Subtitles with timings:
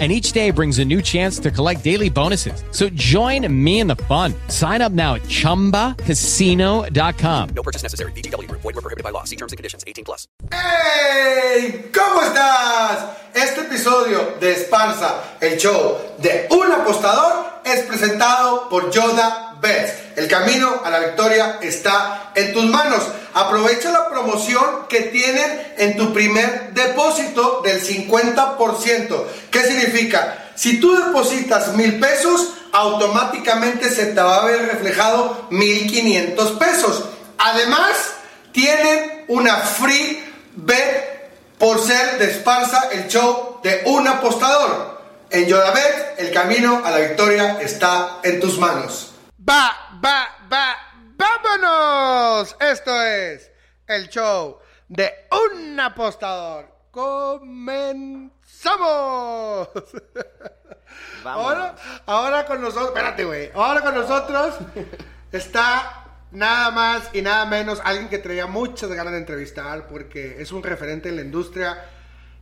[0.00, 2.64] and each day brings a new chance to collect daily bonuses.
[2.72, 4.34] So join me in the fun.
[4.48, 7.48] Sign up now at ChumbaCasino.com.
[7.54, 8.10] No purchase necessary.
[8.12, 8.50] BGW.
[8.50, 9.22] Void were prohibited by law.
[9.22, 9.84] See terms and conditions.
[9.86, 10.26] 18 plus.
[10.50, 11.84] ¡Hey!
[11.92, 13.18] ¿Cómo estás?
[13.34, 19.92] Este episodio de Esparza, el show de un apostador, es presentado por Yoda Bets.
[20.16, 23.02] El camino a la victoria está en tus manos.
[23.34, 29.24] Aprovecha la promoción que tienen en tu primer depósito del 50%.
[29.50, 30.50] ¿Qué significa?
[30.54, 37.04] Si tú depositas mil pesos, automáticamente se te va a ver reflejado 1500 pesos.
[37.38, 37.90] Además,
[38.52, 40.22] tienen una free
[40.54, 41.14] bet
[41.58, 45.00] por ser de Esparza, el show de un apostador.
[45.30, 49.13] En Yodabet, el camino a la victoria está en tus manos.
[49.46, 50.76] Va, va, va,
[51.16, 52.56] vámonos.
[52.60, 53.50] Esto es
[53.86, 56.72] el show de un apostador.
[56.90, 58.30] Comenzamos.
[61.24, 61.74] Ahora,
[62.06, 63.50] ahora con nosotros, espérate, güey.
[63.54, 64.56] Ahora con nosotros
[65.32, 70.52] está nada más y nada menos alguien que traía muchas ganas de entrevistar porque es
[70.52, 71.84] un referente en la industria.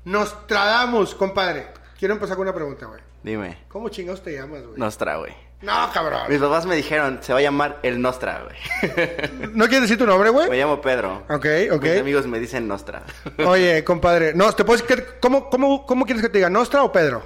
[0.05, 1.69] Nostradamus, compadre.
[1.99, 3.01] Quiero empezar con una pregunta, güey.
[3.23, 3.65] Dime.
[3.69, 4.79] ¿Cómo chingados te llamas, güey?
[4.79, 5.33] Nostra, güey.
[5.63, 6.23] No, cabrón.
[6.29, 9.01] Mis papás me dijeron, se va a llamar el Nostra, güey.
[9.55, 10.51] ¿No quieres decir tu nombre, güey?
[10.51, 11.23] me llamo Pedro.
[11.29, 11.83] Ok, ok.
[11.83, 13.03] Mis amigos me dicen Nostra.
[13.47, 14.85] Oye, compadre, no, ¿te puedes
[15.21, 16.51] ¿cómo, cómo, ¿cómo quieres que te diga?
[16.51, 17.25] ¿Nostra o Pedro?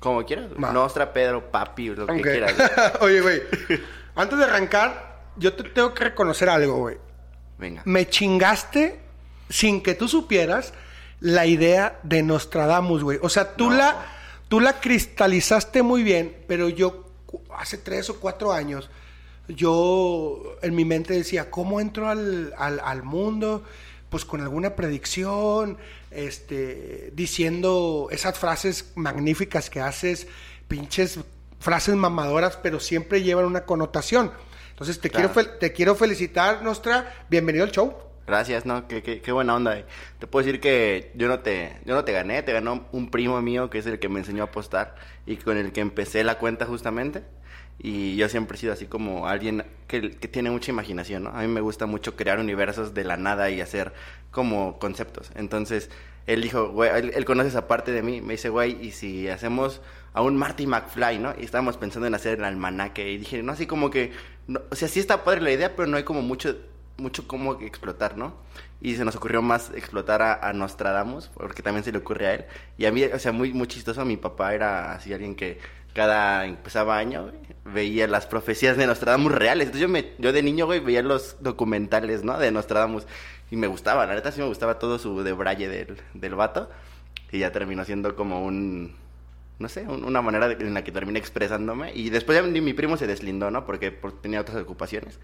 [0.00, 0.46] Como quieras.
[0.54, 0.72] güey.
[0.72, 2.54] Nostra, Pedro, papi, lo que quieras.
[3.00, 3.12] güey.
[3.12, 3.42] Oye, güey,
[4.16, 6.96] antes de arrancar, yo te tengo que reconocer algo, güey.
[7.58, 7.82] Venga.
[7.84, 9.00] Me chingaste
[9.48, 10.72] sin que tú supieras
[11.20, 13.18] la idea de Nostradamus, güey.
[13.22, 13.96] O sea, tú la
[14.48, 17.07] tú la cristalizaste muy bien, pero yo
[17.58, 18.90] hace tres o cuatro años
[19.48, 23.64] yo en mi mente decía, ¿cómo entro al, al, al mundo?
[24.10, 25.78] Pues con alguna predicción,
[26.10, 30.26] este, diciendo esas frases magníficas que haces,
[30.68, 31.20] pinches
[31.60, 34.32] frases mamadoras, pero siempre llevan una connotación.
[34.70, 35.32] Entonces te, Claro.
[35.32, 37.24] quiero, te quiero felicitar, Nostra.
[37.28, 37.94] Bienvenido al show.
[38.26, 38.86] Gracias, ¿no?
[38.86, 39.82] Qué, qué, qué buena onda.
[40.18, 43.40] Te puedo decir que yo no te, yo no te gané, te ganó un primo
[43.40, 46.38] mío que es el que me enseñó a apostar y con el que empecé la
[46.38, 47.22] cuenta justamente.
[47.80, 51.30] Y yo siempre he sido así como alguien que, que tiene mucha imaginación, ¿no?
[51.30, 53.92] A mí me gusta mucho crear universos de la nada y hacer
[54.30, 55.30] como conceptos.
[55.36, 55.88] Entonces,
[56.26, 58.20] él dijo, güey, él, conoce esa parte de mí.
[58.20, 59.80] Me dice, güey, ¿y si hacemos
[60.12, 61.34] a un Marty McFly, ¿no?
[61.38, 63.10] Y estábamos pensando en hacer el almanaque.
[63.12, 64.12] Y dije, no, así como que,
[64.70, 66.56] o sea, sí está padre la idea, pero no hay como mucho
[66.98, 68.34] mucho cómo explotar, ¿no?
[68.80, 72.34] Y se nos ocurrió más explotar a, a Nostradamus, porque también se le ocurre a
[72.34, 72.44] él.
[72.76, 75.58] Y a mí, o sea, muy, muy chistoso, mi papá era así alguien que
[75.94, 77.32] cada empezaba año,
[77.72, 79.66] veía las profecías de Nostradamus reales.
[79.66, 82.38] Entonces yo, me, yo de niño, güey, veía los documentales, ¿no?
[82.38, 83.06] De Nostradamus.
[83.50, 86.68] Y me gustaba, la neta sí me gustaba todo su debraye del, del vato.
[87.32, 88.94] Y ya terminó siendo como un,
[89.58, 91.92] no sé, un- una manera de- en la que terminé expresándome.
[91.94, 93.64] Y después ya mi primo se deslindó, ¿no?
[93.66, 95.18] Porque por- tenía otras ocupaciones.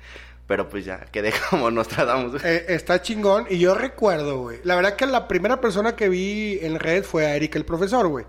[0.46, 2.44] Pero pues ya quedé como Nostradamus.
[2.44, 3.46] Eh, está chingón.
[3.48, 4.58] Y yo recuerdo, güey.
[4.64, 8.08] La verdad que la primera persona que vi en red fue a Eric el profesor,
[8.08, 8.24] güey.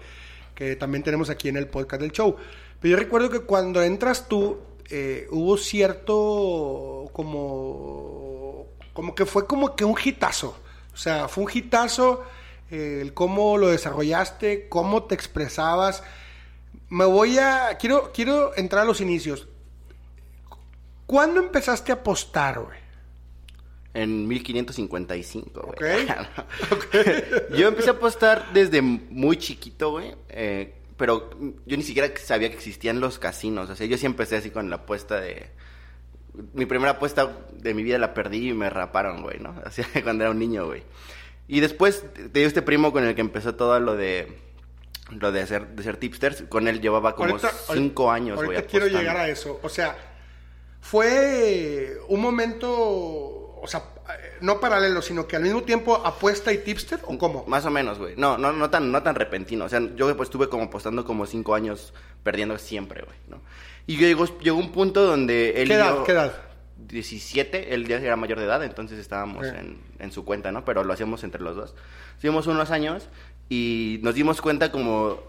[0.55, 2.37] Que también tenemos aquí en el podcast del show.
[2.79, 4.59] Pero yo recuerdo que cuando entras tú,
[4.89, 8.67] eh, hubo cierto como.
[8.93, 10.55] Como que fue como que un hitazo.
[10.93, 12.23] O sea, fue un hitazo
[12.71, 16.03] eh, el cómo lo desarrollaste, cómo te expresabas.
[16.89, 17.77] Me voy a.
[17.79, 19.47] Quiero, quiero entrar a los inicios.
[21.05, 22.79] ¿Cuándo empezaste a apostar, güey?
[23.93, 26.07] En 1555, güey.
[26.71, 27.55] Ok.
[27.57, 30.15] Yo empecé a apostar desde muy chiquito, güey.
[30.29, 31.29] eh, pero
[31.65, 33.69] yo ni siquiera sabía que existían los casinos.
[33.69, 35.49] O sea, yo sí empecé así con la apuesta de...
[36.53, 39.55] Mi primera apuesta de mi vida la perdí y me raparon, güey, ¿no?
[39.65, 40.83] Así cuando era un niño, güey.
[41.47, 44.39] Y después te dio este primo con el que empezó todo lo de...
[45.11, 46.43] Lo de ser, de ser tipsters.
[46.49, 49.59] Con él llevaba como Ahorita- cinco años, güey, Ahorita quiero llegar a eso.
[49.61, 49.95] O sea,
[50.81, 53.83] fue un momento, o sea,
[54.41, 57.43] no paralelo, sino que al mismo tiempo apuesta y tipster, ¿o cómo?
[57.47, 58.15] Más o menos, güey.
[58.17, 59.65] No, no, no tan, no tan repentino.
[59.65, 61.93] O sea, yo pues estuve como apostando como cinco años
[62.23, 63.41] perdiendo siempre, güey, ¿no?
[63.87, 65.95] Y llegó, llegó un punto donde él ¿Qué edad?
[65.95, 66.33] yo- ¿Qué edad?
[66.77, 70.65] 17, él ya era mayor de edad, entonces estábamos en, en su cuenta, ¿no?
[70.65, 71.73] Pero lo hacíamos entre los dos.
[72.15, 73.07] Estuvimos unos años
[73.49, 75.19] y nos dimos cuenta como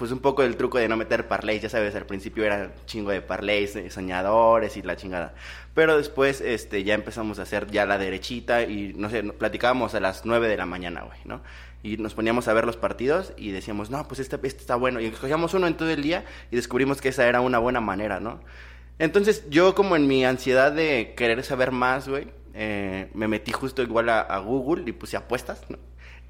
[0.00, 3.10] pues un poco el truco de no meter parlays, ya sabes, al principio era chingo
[3.10, 5.34] de parlays, de soñadores y la chingada.
[5.74, 10.00] Pero después este ya empezamos a hacer ya la derechita y no sé, platicábamos a
[10.00, 11.42] las 9 de la mañana, güey, ¿no?
[11.82, 15.00] Y nos poníamos a ver los partidos y decíamos, "No, pues este, este está bueno."
[15.00, 18.20] Y escogíamos uno en todo el día y descubrimos que esa era una buena manera,
[18.20, 18.40] ¿no?
[18.98, 23.82] Entonces, yo como en mi ansiedad de querer saber más, güey, eh, me metí justo
[23.82, 25.76] igual a, a Google y puse apuestas, ¿no?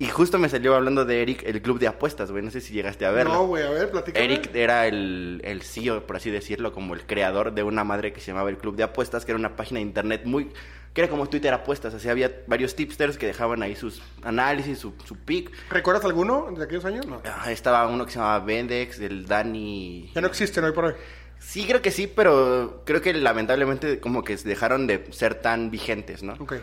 [0.00, 2.43] Y justo me salió hablando de Eric, el club de apuestas, güey.
[2.43, 3.35] No sé si llegaste a verlo.
[3.35, 4.25] No, güey, a ver, platícame.
[4.25, 8.19] Eric era el, el CEO, por así decirlo, como el creador de una madre que
[8.23, 10.52] se llamaba el Club de Apuestas, que era una página de internet muy...
[10.94, 11.93] que era como Twitter Apuestas.
[11.93, 15.52] Así había varios tipsters que dejaban ahí sus análisis, su, su pick.
[15.69, 17.06] ¿Recuerdas alguno de aquellos años?
[17.06, 17.20] No.
[17.26, 20.12] Ah, estaba uno que se llamaba Vendex, el Dani...
[20.14, 20.94] Ya no existen hoy por hoy.
[21.38, 26.23] Sí, creo que sí, pero creo que lamentablemente como que dejaron de ser tan vigentes,
[26.23, 26.32] ¿no?
[26.41, 26.55] Ok.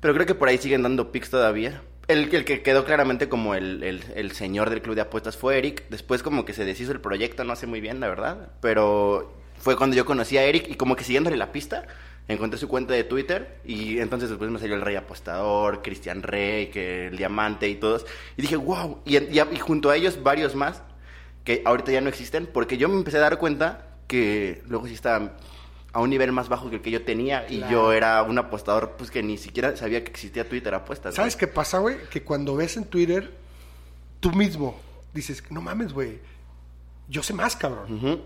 [0.00, 1.80] Pero creo que por ahí siguen dando picks todavía.
[2.06, 5.84] El, el que quedó claramente como el, el, señor del club de apuestas fue Eric.
[5.88, 8.50] Después como que se deshizo el proyecto, no sé muy bien, la verdad.
[8.60, 11.86] Pero fue cuando yo conocí a Eric y como que siguiéndole la pista,
[12.28, 16.66] encontré su cuenta de Twitter y entonces después me salió el Rey Apostador, Cristian Rey,
[16.66, 18.04] que el Diamante y todos.
[18.36, 19.00] Y dije, wow.
[19.06, 20.82] Y, y, y junto a ellos varios más
[21.44, 24.94] que ahorita ya no existen porque yo me empecé a dar cuenta que luego sí
[24.94, 25.32] estaban
[25.94, 27.72] a un nivel más bajo que el que yo tenía y Claro.
[27.72, 31.14] yo era un apostador pues que ni siquiera sabía que existía Twitter apuestas.
[31.14, 31.40] ¿Sabes güey.
[31.40, 31.96] qué pasa, güey?
[32.10, 33.32] Que cuando ves en Twitter,
[34.20, 34.78] tú mismo
[35.14, 36.18] dices, no mames, güey.
[37.08, 38.22] Yo sé más, cabrón.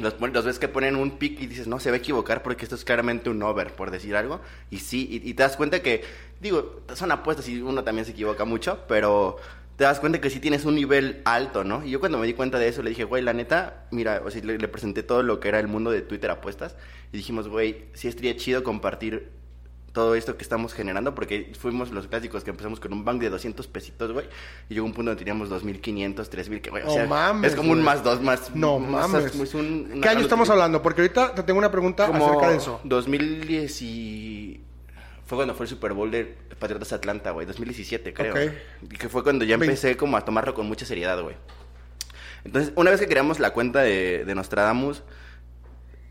[0.00, 2.42] Los, pon- los ves que ponen un pick y dices, no, se va a equivocar
[2.42, 4.40] porque esto es claramente un over, por decir algo.
[4.70, 6.02] Y sí, y, y te das cuenta que,
[6.40, 9.36] digo, son apuestas y uno también se equivoca mucho, pero
[9.76, 11.84] te das cuenta que sí tienes un nivel alto, ¿no?
[11.84, 14.30] Y yo cuando me di cuenta de eso le dije, güey, la neta, mira, o
[14.30, 16.76] sea, le, le presenté todo lo que era el mundo de Twitter apuestas
[17.12, 19.30] y dijimos, güey, sí estaría chido compartir
[19.92, 23.28] todo esto que estamos generando, porque fuimos los clásicos que empezamos con un bank de
[23.28, 24.26] 200 pesitos, güey,
[24.70, 27.56] y llegó un punto donde teníamos 2.500, 3.000, que, güey, o No sea, mames, es
[27.58, 28.54] como un más dos, más...
[28.54, 29.34] No más- mames.
[29.34, 30.80] es un- ¿Qué año estamos hablando?
[30.80, 32.80] Porque ahorita te tengo una pregunta Como acerca de eso.
[32.84, 34.60] 2010 y...
[35.32, 36.26] Fue cuando fue el Super Bowl de
[36.58, 38.34] Patriotas Atlanta, güey, 2017, creo.
[38.34, 38.52] Ok.
[38.82, 41.36] Y que fue cuando ya empecé como a tomarlo con mucha seriedad, güey.
[42.44, 45.02] Entonces, una vez que creamos la cuenta de, de Nostradamus,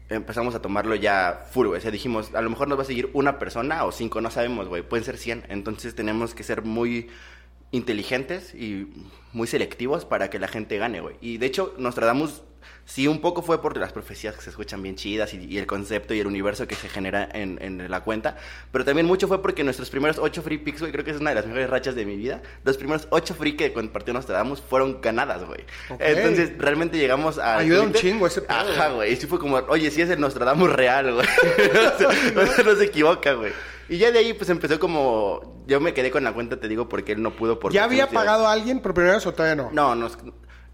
[0.09, 1.77] empezamos a tomarlo ya full, güey.
[1.77, 4.31] O sea, dijimos, a lo mejor nos va a seguir una persona o cinco, no
[4.31, 4.81] sabemos, güey.
[4.81, 5.43] Pueden ser 100.
[5.49, 7.11] Entonces tenemos que ser muy
[7.71, 8.87] inteligentes y
[9.33, 11.15] muy selectivos para que la gente gane, güey.
[11.21, 12.41] Y de hecho, Nostradamus
[12.85, 15.65] sí un poco fue por las profecías que se escuchan bien chidas y, y el
[15.65, 18.37] concepto y el universo que se genera en, en la cuenta,
[18.71, 21.29] pero también mucho fue porque nuestros primeros ocho free picks, güey, creo que es una
[21.29, 22.41] de las mejores rachas de mi vida.
[22.63, 25.61] Los primeros ocho free que compartió Nostradamus fueron ganadas, güey.
[25.89, 26.01] Ok.
[26.01, 27.57] Entonces, realmente llegamos a...
[27.57, 29.13] Ayuda un chingo ese pedo, Ajá, güey.
[29.13, 31.27] Y sí fue como, oye, sí es el Nostradamus real, güey.
[31.95, 33.53] o sea, o sea, no se equivoca, güey.
[33.91, 35.65] Y ya de ahí, pues empezó como.
[35.67, 37.73] Yo me quedé con la cuenta, te digo, porque él no pudo por.
[37.73, 39.69] ¿Ya había pagado a alguien por primera vez o todavía no?
[39.73, 40.17] No, nos.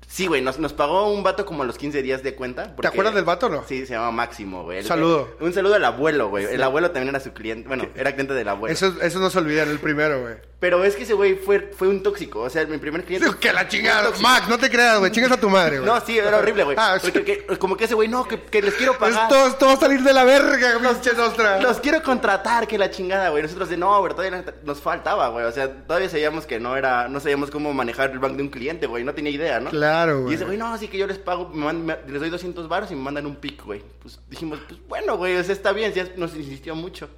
[0.10, 2.74] Sí, güey, nos, nos pagó un vato como a los 15 días de cuenta.
[2.76, 3.64] porque- acuerdas del vato o no?
[3.68, 4.82] Sí, se llama Máximo, güey.
[4.84, 5.36] Saludo.
[5.42, 6.46] Un saludo al abuelo, güey.
[6.46, 7.68] El abuelo también era su cliente.
[7.68, 8.74] Bueno, era cliente del abuelo.
[8.74, 10.36] Eso, eso no se olvida el primero, güey.
[10.60, 12.40] Pero es que ese güey fue, fue un tóxico.
[12.42, 13.28] O sea, mi primer cliente.
[13.40, 14.10] Que la chingada.
[14.22, 15.12] Max, no te creas, güey.
[15.12, 15.88] Chingas a tu madre, güey.
[15.88, 16.78] No, sí, era horrible, güey.
[16.80, 19.24] Ah, Porque que- como que ese güey, no, que, que les quiero pagar.
[19.32, 21.60] esto, esto va a salir de la verga, pinche Nostra.
[21.62, 23.44] Los quiero contratar, que la chingada, güey.
[23.44, 25.46] Nosotros de no, pero todavía no- nos faltaba, güey.
[25.46, 28.50] O sea, todavía sabíamos que no era, no sabíamos cómo manejar el bank de un
[28.50, 29.04] cliente, güey.
[29.04, 29.70] No tenía idea, ¿no?
[29.70, 30.32] Claro, güey.
[30.32, 32.96] Y ese güey, no, así que yo les pago, me les doy 200 baros y
[32.96, 33.84] me mandan un pick, güey.
[34.02, 37.10] Pues dijimos, pues bueno, güey, o sea, está bien, ya nos insistió mucho.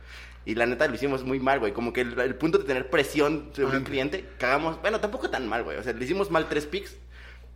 [0.45, 1.73] Y la neta lo hicimos muy mal, güey.
[1.73, 4.81] Como que el, el punto de tener presión sobre un cliente, cagamos.
[4.81, 5.77] Bueno, tampoco tan mal, güey.
[5.77, 6.95] O sea, le hicimos mal tres picks.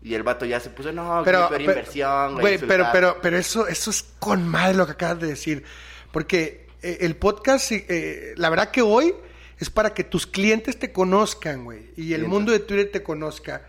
[0.04, 2.58] Y el vato ya se puso, no, pero, pero, inversión, güey.
[2.60, 2.92] pero, insultar".
[2.92, 5.64] pero, pero eso, eso es con madre lo que acabas de decir.
[6.12, 9.16] Porque eh, el podcast, eh, la verdad que hoy
[9.58, 11.92] es para que tus clientes te conozcan, güey.
[11.96, 13.66] Y el mundo de Twitter te conozca.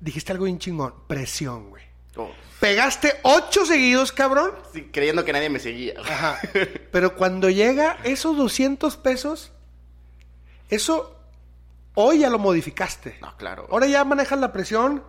[0.00, 0.94] Dijiste algo bien chingón.
[1.06, 1.82] Presión, güey.
[2.16, 4.52] Oh, Pegaste ocho seguidos, cabrón.
[4.72, 5.94] sí, creyendo que nadie me seguía.
[6.00, 6.38] Ajá.
[6.92, 9.52] Pero cuando llega esos 200 pesos,
[10.68, 11.18] eso
[11.94, 13.18] hoy ya lo modificaste.
[13.20, 13.62] No, claro.
[13.62, 13.72] güey.
[13.72, 15.02] Ahora ya manejas la presión.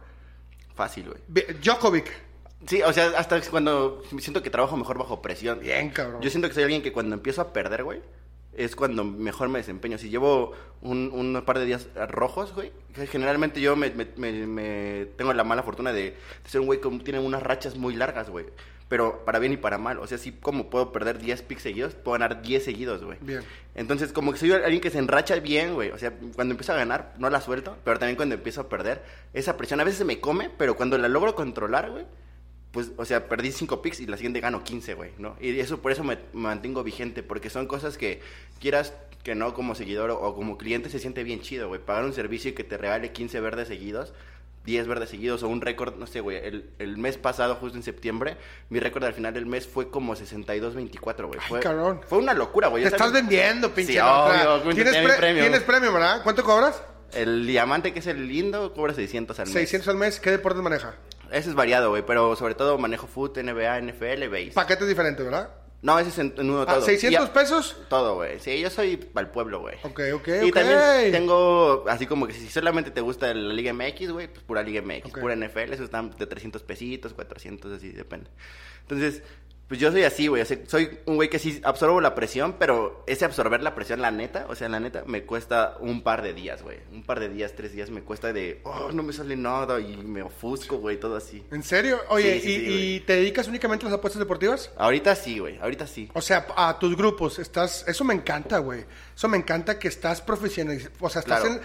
[0.75, 1.45] Fácil, güey.
[1.61, 2.11] Djokovic.
[2.67, 5.59] Sí, o sea, hasta cuando siento que trabajo mejor bajo presión.
[5.59, 6.21] Bien, cabrón.
[6.21, 8.01] Yo siento que soy alguien que cuando empiezo a perder, güey,
[8.57, 9.97] es cuando mejor me desempeño.
[9.97, 12.71] Si llevo un, un par de días rojos, güey,
[13.09, 16.15] generalmente yo me, me- me- me tengo la mala fortuna de, de
[16.49, 18.45] ser un güey que tiene unas rachas muy largas, güey.
[18.89, 19.97] Pero para bien y para mal.
[19.97, 23.17] O sea, sí, como puedo perder 10 picks seguidos, puedo ganar 10 seguidos, güey.
[23.21, 23.41] Bien.
[23.73, 25.89] Entonces, como que soy alguien que se enracha bien, güey.
[25.89, 27.75] O sea, cuando empiezo a ganar, no la suelto.
[27.83, 29.01] Pero también cuando empiezo a perder,
[29.33, 32.05] esa presión a veces se me come, pero cuando la logro controlar, güey,
[32.73, 35.37] pues, o sea, perdí 5 picks y la siguiente gano 15, güey, ¿no?
[35.39, 38.19] Y eso, por eso me, me mantengo vigente, porque son cosas que
[38.59, 41.79] quieras que no como seguidor o, o como cliente se siente bien chido, güey.
[41.79, 44.11] Pagar un servicio y que te regale 15 verdes seguidos,
[44.65, 46.37] 10 verdes seguidos o un récord, no sé, güey.
[46.37, 48.37] El, el mes pasado, justo en septiembre,
[48.69, 51.39] mi récord al final del mes fue como 62-24, güey.
[51.41, 52.01] Ay, Fue, cabrón.
[52.07, 52.83] fue una locura, güey.
[52.83, 53.93] Te estás vendiendo, pinche.
[53.93, 55.43] Sí, obvio, ¿Tienes, pre- premio.
[55.43, 56.21] tienes premio, ¿verdad?
[56.23, 56.81] ¿Cuánto cobras?
[57.13, 59.53] El diamante, que es el lindo, cobra 600 al mes.
[59.53, 60.19] 600 al mes.
[60.19, 60.95] ¿Qué deportes maneja?
[61.33, 64.51] Ese es variado, güey, pero sobre todo manejo foot, NBA, NFL, base.
[64.53, 65.49] Paquetes diferentes, ¿verdad?
[65.81, 66.81] No, ese es en, en uno Ah, todo.
[66.85, 67.75] 600 Y a- pesos.
[67.89, 68.39] Todo, güey.
[68.39, 69.75] Sí, yo soy para el pueblo, güey.
[69.83, 74.11] Ok, ok, Y también tengo, así como que si solamente te gusta la Liga MX,
[74.11, 75.19] güey, pues pura Liga MX, Ok.
[75.19, 78.29] pura NFL, eso están de 300 pesitos, 400, así, depende.
[78.81, 79.23] Entonces,
[79.73, 83.25] pues yo soy así, güey, soy un güey que sí absorbo la presión, pero ese
[83.25, 86.61] absorber la presión, la neta, o sea, la neta, me cuesta un par de días,
[86.61, 86.77] güey.
[86.91, 89.97] Un par de días, tres días, me cuesta de, oh, no me sale nada y
[89.97, 91.43] me ofusco, güey, todo así.
[91.49, 91.99] ¿En serio?
[92.09, 94.69] Oye, Sí, sí, ¿y, sí, y te dedicas únicamente a las apuestas deportivas?
[94.77, 96.07] Ahorita sí, güey, ahorita sí.
[96.13, 98.85] O sea, a tus grupos, estás, eso me encanta, güey.
[99.15, 101.55] Eso me encanta que estás profesionalizando, o sea, estás Claro.
[101.55, 101.61] en-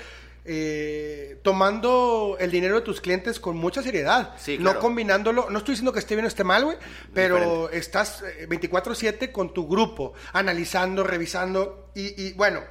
[0.50, 4.34] eh, tomando el dinero de tus clientes con mucha seriedad.
[4.38, 6.78] Sí, No combinándolo, no estoy diciendo que esté bien o esté mal, güey,
[7.12, 7.78] pero Diferente.
[7.78, 12.62] estás eh, 24/7 con tu grupo, analizando, revisando y, y, bueno.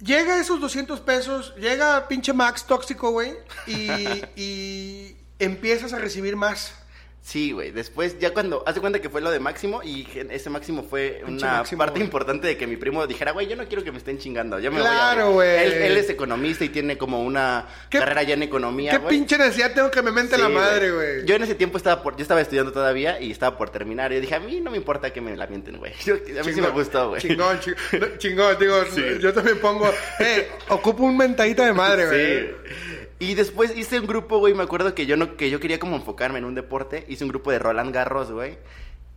[0.00, 3.32] Llega esos 200 pesos, llega pinche Max tóxico, güey,
[3.66, 3.90] y,
[4.36, 6.72] y empiezas a recibir más.
[7.20, 7.72] Sí, güey.
[7.72, 8.62] Después, ya cuando.
[8.66, 11.94] Hace cuenta que fue lo de Máximo y ese Máximo fue Pinche una Máximo, parte
[11.98, 12.04] güey.
[12.04, 14.58] importante de que mi primo dijera, güey, yo no quiero que me estén chingando.
[14.60, 15.50] Yo me Claro, voy a.
[15.56, 15.66] güey.
[15.66, 19.10] Él, él es economista y tiene como una ¿Qué- carrera ya en economía, ¿Qué güey.
[19.18, 21.26] pinche necesidad tengo que me mente Sí, la madre, güey?
[21.26, 24.10] Yo en ese tiempo estaba por, yo estaba estudiando todavía y estaba por terminar.
[24.12, 25.92] Y yo dije, a mí no me importa que me la mienten, güey.
[26.06, 27.20] Yo- A mí sí me gustó, güey.
[27.20, 29.02] Chingón, chingón, no, chingón, digo, Sí.
[29.20, 32.38] yo también pongo, eh, ocupo un mentadita de madre, güey.
[32.40, 33.07] Sí.
[33.20, 35.96] Y después hice un grupo, güey, me acuerdo que yo no que yo quería como
[35.96, 38.58] enfocarme en un deporte, hice un grupo de Roland Garros, güey.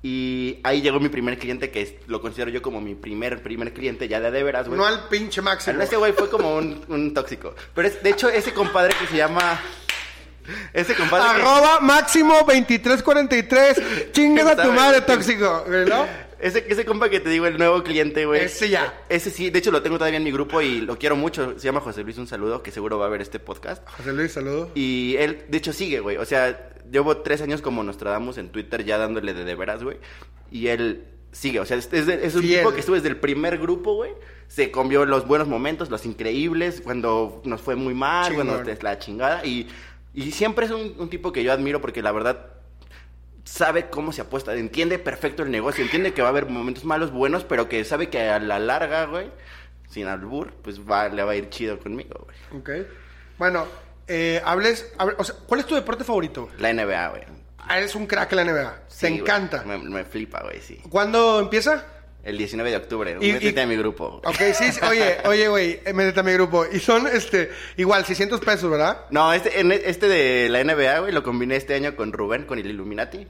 [0.04, 3.72] Y ahí llegó mi primer cliente que es- lo considero yo como mi primer primer
[3.74, 4.80] cliente ya de de veras, güey.
[4.80, 5.80] No al pinche máximo.
[5.80, 7.54] Ese güey fue como un, un tóxico.
[7.76, 9.60] Pero es, de hecho ese compadre que se llama
[10.74, 14.12] ese compadre que- Arroba máximo 2343.
[14.12, 15.66] Chingas a tu madre, tóxico.
[15.88, 16.08] ¿No?
[16.42, 18.42] Ese, ese compa que te digo, el nuevo cliente, güey.
[18.44, 19.02] Ese ya.
[19.10, 21.54] Ese sí, de hecho lo tengo todavía en mi grupo y lo quiero mucho.
[21.58, 23.88] Se llama José Luis, un saludo, que seguro va a ver este podcast.
[23.98, 24.72] José Luis, saludo.
[24.76, 26.18] Y él, de hecho, sigue, güey.
[26.18, 29.98] O sea, llevo tres años como Nostradamus en Twitter ya dándole de de veras, güey.
[30.52, 32.60] Y él sigue, o sea, es, es es un Fiel.
[32.60, 34.12] tipo que estuvo desde el primer grupo, güey.
[34.48, 38.48] Se comió los buenos momentos, los increíbles, cuando nos fue muy mal, Chingón.
[38.48, 39.46] cuando te la chingada.
[39.46, 39.68] Y,
[40.14, 42.48] y siempre es un, un tipo que yo admiro porque la verdad
[43.44, 47.12] sabe cómo se apuesta, entiende perfecto el negocio, entiende que va a haber momentos malos,
[47.12, 49.32] buenos, pero que sabe que a la larga, güey,
[49.90, 52.62] sin albur, pues va, le va a ir chido conmigo, güey.
[52.62, 52.88] Ok.
[53.38, 53.66] Bueno,
[54.08, 56.50] eh, hables, hable- o sea, ¿cuál es tu deporte favorito?
[56.60, 57.24] La NBA, güey.
[57.58, 58.84] Ah, eres un crack en la NBA.
[58.88, 59.22] Sí, Te güey.
[59.22, 59.64] encanta.
[59.64, 60.80] Me, me flipa, güey, sí.
[60.90, 61.86] ¿Cuándo empieza?
[62.24, 64.22] El 19 de octubre, Y- métete y- a mi grupo.
[64.24, 64.80] Ok, sí, sí.
[64.88, 66.66] Oye, oye, güey, métete a mi grupo.
[66.72, 69.06] Y son, este, igual, 600 pesos, ¿verdad?
[69.10, 72.60] No, este, en- este de la NBA, güey, lo combiné este año con Rubén, con
[72.60, 73.28] el Illuminati.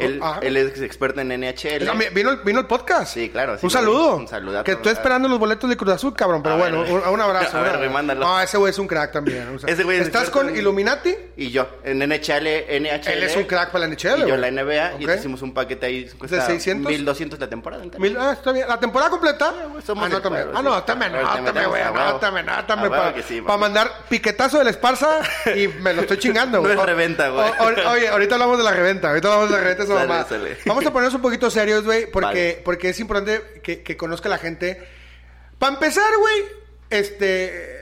[0.00, 0.38] Él, Ah.
[0.42, 1.88] él es experto en NHL.
[1.88, 3.12] Ah, Vino, el- vino el podcast.
[3.14, 4.16] Sí, claro, sí, un saludo.
[4.16, 4.64] Un saludazo.
[4.64, 6.42] Que estoy esperando los boletos de Cruz Azul, cabrón.
[6.42, 7.56] Pero A bueno, ver, un, un abrazo.
[7.58, 8.20] a ver, remándalo.
[8.20, 9.54] No, ese güey es un crack también.
[9.54, 11.14] o sea, Ese güey es ¿Estás con en- Illuminati?
[11.36, 13.12] Y yo, en NHL, NHL.
[13.12, 14.94] Él es un crack para la NHL, Y yo la NBA.
[15.00, 15.12] Y Ok.
[15.18, 16.08] hicimos un paquete ahí.
[16.18, 16.90] Cuesta 600?
[16.90, 17.82] 1200 la temporada.
[17.98, 18.68] Mil- ah, está bien.
[18.68, 19.52] ¿La temporada completa?
[19.54, 19.62] ah,
[19.94, 20.48] no, del también.
[20.54, 22.04] Ah, no, también, A ver, te anótame, metemos güey, a huevo.
[22.08, 25.20] anótame, anótame A huevo para mandar piquetazo de la esparza
[25.56, 27.50] y me lo estoy chingando, No es reventa, güey.
[27.86, 30.28] Oye, ahorita hablamos de la reventa, ahorita hablamos de la reventa, esa Sale, mamá.
[30.28, 30.56] sale.
[30.66, 32.60] Vamos a ponernos un poquito serios, güey, porque, Vale.
[32.64, 34.80] porque es importante que, que conozca la gente.
[35.58, 36.44] Para empezar, güey,
[36.90, 37.79] este...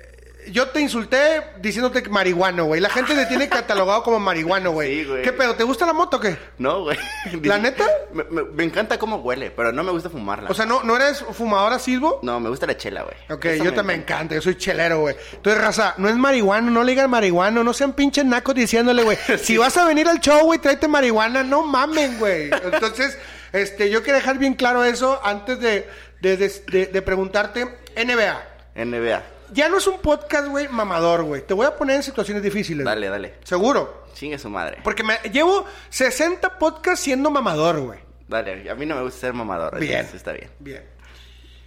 [0.52, 2.80] Yo te insulté diciéndote que marihuano, güey.
[2.80, 4.98] La gente te tiene catalogado como marihuano, güey.
[5.00, 5.22] Sí, güey.
[5.22, 5.54] ¿Qué pedo?
[5.54, 6.36] ¿Te gusta la moto o qué?
[6.58, 6.98] No, güey.
[7.42, 7.86] ¿La neta?
[8.12, 10.50] Me, me- me encanta cómo huele, pero no me gusta fumarla.
[10.50, 12.20] O sea, ¿no, ¿no eres fumador asíduo?
[12.22, 13.16] no, me gusta la chela, güey.
[13.30, 15.16] Ok, yo me también me encanta, yo soy chelero, güey.
[15.32, 19.18] Entonces, raza, no es marihuano, no le digan marihuano, no sean pinches nacos diciéndole, güey.
[19.42, 22.50] Si vas a venir al show, güey, tráete marihuana, no mamen, güey.
[22.50, 23.16] Entonces,
[23.52, 25.88] este, yo quiero dejar bien claro eso antes de,
[26.20, 27.64] de, de- de- de preguntarte,
[27.96, 28.42] NBA.
[28.76, 29.22] NBA.
[29.52, 31.42] Ya no es un podcast, güey, mamador, güey.
[31.46, 32.84] Te voy a poner en situaciones difíciles.
[32.84, 32.94] güey.
[32.94, 33.34] Dale, dale.
[33.44, 34.04] Seguro.
[34.14, 34.78] Chingue su madre.
[34.82, 38.00] Porque me llevo 60 podcasts siendo mamador, güey.
[38.26, 39.78] Dale, a mí no me gusta ser mamador.
[39.78, 39.92] Bien.
[39.92, 40.50] entonces está bien.
[40.58, 40.84] Bien.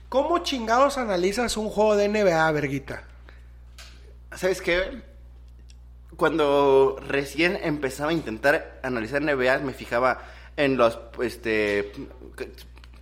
[0.09, 3.03] ¿Cómo chingados analizas un juego de NBA, verguita?
[4.35, 5.01] ¿Sabes qué?
[6.17, 10.21] Cuando recién empezaba a intentar analizar NBA, me fijaba
[10.57, 11.91] en los este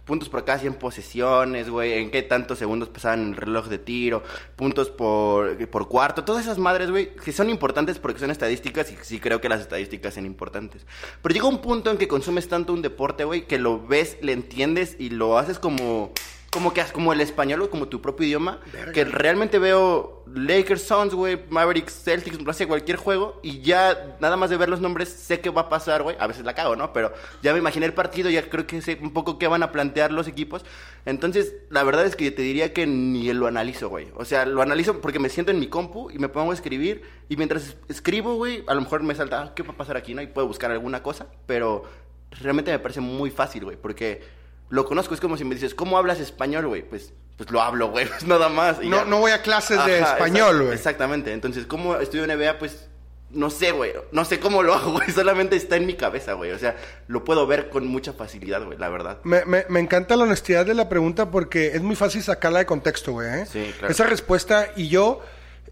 [0.10, 4.24] puntos por cada 100 posesiones, güey, en qué tantos segundos pasaban el reloj de tiro,
[4.56, 8.98] puntos por, por cuarto, todas esas madres, güey, que son importantes porque son estadísticas y
[9.04, 10.88] sí creo que las estadísticas son importantes.
[11.22, 14.34] Pero llega un punto en que consumes tanto un deporte, güey, que lo ves, le
[14.34, 16.12] entiendes y lo haces como
[16.52, 18.60] como que como el español, güey, como tu propio idioma,
[18.94, 24.36] que realmente veo Lakers, Suns, güey, Mavericks, Celtics, no sé, cualquier juego, y ya nada
[24.36, 26.16] más de ver los nombres sé qué va a pasar, güey.
[26.20, 26.92] A veces la cago, ¿no?
[26.92, 27.14] Pero
[27.44, 30.12] ya me imaginé el partido, ya creo que sé un poco qué van a plantear
[30.12, 30.66] los equipos.
[31.06, 34.08] Entonces, la verdad es que te diría que ni lo analizo, güey.
[34.16, 37.04] O sea, lo analizo porque me siento en mi compu y me pongo a escribir,
[37.30, 39.98] y mientras es- escribo, güey, a lo mejor me salta, ah, ¿qué va a pasar
[39.98, 40.22] aquí, no?
[40.24, 41.84] Y puedo buscar alguna cosa, pero
[42.32, 44.39] realmente me parece muy fácil, güey, porque
[44.70, 46.82] lo conozco, es como si me dices, ¿cómo hablas español, güey?
[46.84, 48.78] Pues, pues lo hablo, güey, pues nada más.
[48.82, 49.06] y No, ya.
[49.06, 50.74] no voy a clases de español, exact- güey.
[50.76, 52.60] Exactamente, entonces, ¿cómo estudio NBA?
[52.60, 52.86] Pues,
[53.32, 56.52] no sé, güey, no sé cómo lo hago, güey, solamente está en mi cabeza, güey,
[56.52, 56.76] o sea,
[57.08, 59.20] lo puedo ver con mucha facilidad, güey, la verdad.
[59.24, 62.66] Me, me- me encanta la honestidad de la pregunta porque es muy fácil sacarla de
[62.66, 63.42] contexto, güey.
[63.42, 63.46] ¿eh?
[63.46, 63.92] Sí, claro.
[63.92, 65.22] Esa respuesta y yo,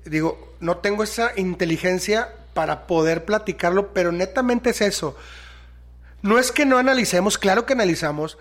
[0.05, 5.15] digo, no tengo esa inteligencia para poder platicarlo, pero netamente es eso.
[6.23, 8.37] No es que no analicemos, claro que analizamos,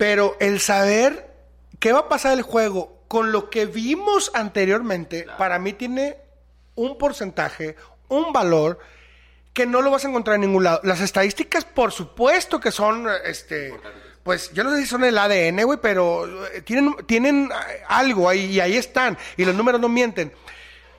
[0.00, 1.30] pero el saber
[1.78, 6.16] qué va a pasar el juego con lo que vimos anteriormente, para mí tiene
[6.74, 7.76] un porcentaje,
[8.08, 8.78] un valor
[9.52, 10.80] que no lo vas a encontrar en ningún lado.
[10.84, 13.78] Las estadísticas, por supuesto que son, este,
[14.22, 17.50] pues yo no sé si son el ADN, güey, pero eh, tienen, tienen
[17.86, 20.32] algo ahí y ahí están y los números no mienten.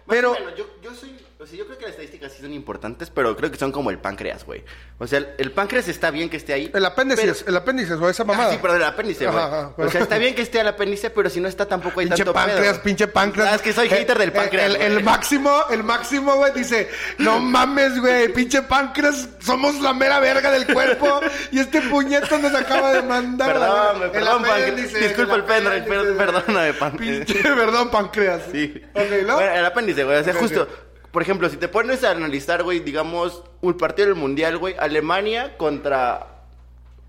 [0.08, 3.10] Pero Bueno, yo, yo soy, o sea, yo creo que las estadísticas sí son importantes,
[3.10, 4.64] pero creo que son como el páncreas, güey.
[5.00, 6.70] O sea, el, el páncreas está bien que esté ahí.
[6.74, 8.50] el apéndice, pero- el apéndice o esa mamada.
[8.50, 9.44] Ah, sí, perdón, el apéndice, güey.
[9.78, 12.24] O sea, está bien que esté el apéndice, pero si no está tampoco hay Pinche
[12.24, 12.84] tanto páncreas, pedo.
[12.84, 13.50] pinche páncreas.
[13.52, 14.66] Ah, es que soy Eh, hater del eh, páncreas.
[14.76, 15.04] El, el güey.
[15.04, 20.72] máximo, el máximo, güey, dice, no mames, güey, pinche páncreas, somos la mera verga del
[20.72, 21.22] cuerpo
[21.52, 23.54] y este puñeto nos acaba de mandar.
[23.54, 24.94] Perdón, güey, perdón, páncreas.
[24.94, 26.18] Disculpa el pendrive, güey.
[26.18, 27.26] perdóname, páncreas.
[27.26, 28.42] Pinche, perdón, páncreas.
[28.52, 28.80] Sí.
[28.94, 29.36] Ok, ¿no?
[29.36, 30.18] Bueno, el apéndice, güey.
[30.18, 30.68] O sea, justo.
[31.12, 35.58] Por ejemplo, si te pones a analizar, güey, digamos, un partido del mundial, güey, Alemania
[35.58, 36.28] contra.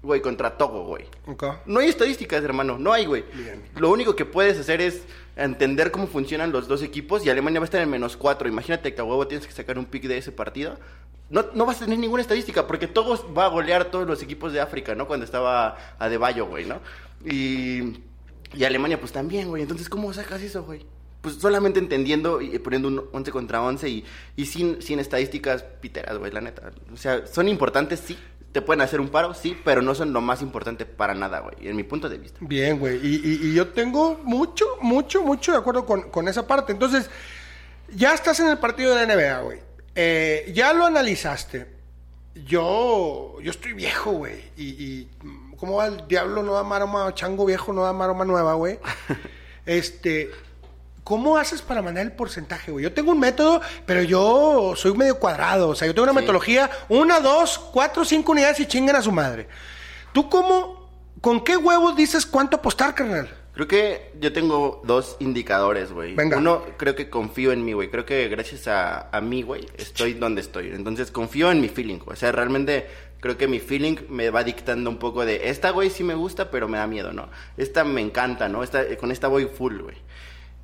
[0.02, 1.04] Güey, contra Togo, güey.
[1.28, 1.44] Ok.
[1.66, 2.76] No hay estadísticas, hermano.
[2.76, 3.24] No hay, güey.
[3.76, 5.04] Lo único que puedes hacer es
[5.36, 8.48] entender cómo funcionan los dos equipos y Alemania va a estar en menos cuatro.
[8.48, 10.76] Imagínate que a huevo tienes que sacar un pick de ese partido.
[11.30, 14.20] No, no vas a tener ninguna estadística porque Togo va a golear a todos los
[14.24, 15.06] equipos de África, ¿no?
[15.06, 16.80] Cuando estaba a Bayo, güey, ¿no?
[17.24, 18.00] Y,
[18.54, 19.62] y Alemania, pues también, güey.
[19.62, 20.84] Entonces, ¿cómo sacas eso, güey?
[21.22, 24.04] Pues solamente entendiendo y poniendo un 11 contra 11 y,
[24.36, 26.70] y sin, sin estadísticas piteras, güey, la neta.
[26.92, 28.18] O sea, son importantes, sí.
[28.52, 31.54] Te pueden hacer un paro, sí, pero no son lo más importante para nada, güey,
[31.68, 32.38] en mi punto de vista.
[32.42, 32.96] Bien, güey.
[32.96, 36.72] Y, y- y yo tengo mucho, mucho, mucho de acuerdo con, con esa parte.
[36.72, 37.08] Entonces,
[37.94, 39.58] ya estás en el partido de la NBA, güey.
[39.94, 41.66] Eh, ya lo analizaste.
[42.34, 44.40] Yo, yo estoy viejo, güey.
[44.56, 45.08] Y, y,
[45.56, 46.42] ¿cómo va el diablo?
[46.42, 48.78] No da maroma, chango viejo, no da maroma nueva, güey.
[49.64, 50.28] Este,
[51.04, 52.82] ¿cómo haces para mandar el porcentaje, güey?
[52.82, 55.70] Yo tengo un método, pero yo soy medio cuadrado.
[55.70, 59.12] O sea, yo tengo una metodología, una, dos, cuatro, cinco unidades y chingan a su
[59.12, 59.48] madre.
[60.12, 63.30] ¿Tú cómo, con qué huevos dices cuánto apostar, carnal?
[63.54, 66.14] Creo que yo tengo dos indicadores, güey.
[66.14, 66.38] Venga.
[66.38, 67.90] Uno, creo que confío en mí, güey.
[67.90, 70.70] Creo que gracias a, a mí, güey, estoy donde estoy.
[70.70, 71.98] Entonces, confío en mi feeling.
[72.06, 72.86] O sea, realmente
[73.20, 75.50] creo que mi feeling me va dictando un poco de...
[75.50, 77.28] Esta, güey, sí me gusta, pero me da miedo, ¿no?
[77.58, 78.64] Esta me encanta, ¿no?
[78.64, 79.96] Esta, con esta voy full, güey.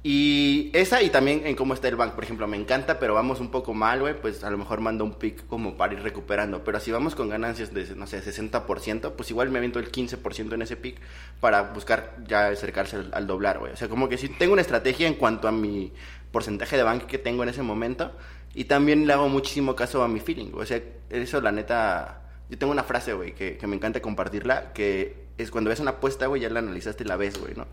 [0.02, 3.40] Y esa y también en cómo está el bank, por ejemplo, me encanta, pero vamos
[3.40, 6.62] un poco mal, güey, pues a lo mejor mando un pick como para ir recuperando,
[6.62, 10.52] pero si vamos con ganancias de, no sé, 60%, pues igual me aviento el 15%
[10.54, 11.00] en ese pick
[11.40, 13.72] para buscar ya acercarse al, al doblar, güey.
[13.72, 15.92] O sea, como que sí tengo una estrategia en cuanto a mi
[16.30, 18.12] porcentaje de bank que tengo en ese momento
[18.54, 20.62] y también le hago muchísimo caso a mi feeling, güey.
[20.62, 20.80] o sea,
[21.10, 22.22] eso la neta...
[22.48, 25.92] Yo tengo una frase, güey, que, que me encanta compartirla, que es cuando ves una
[25.92, 27.66] apuesta, güey, ya la analizaste y la ves, güey, ¿no?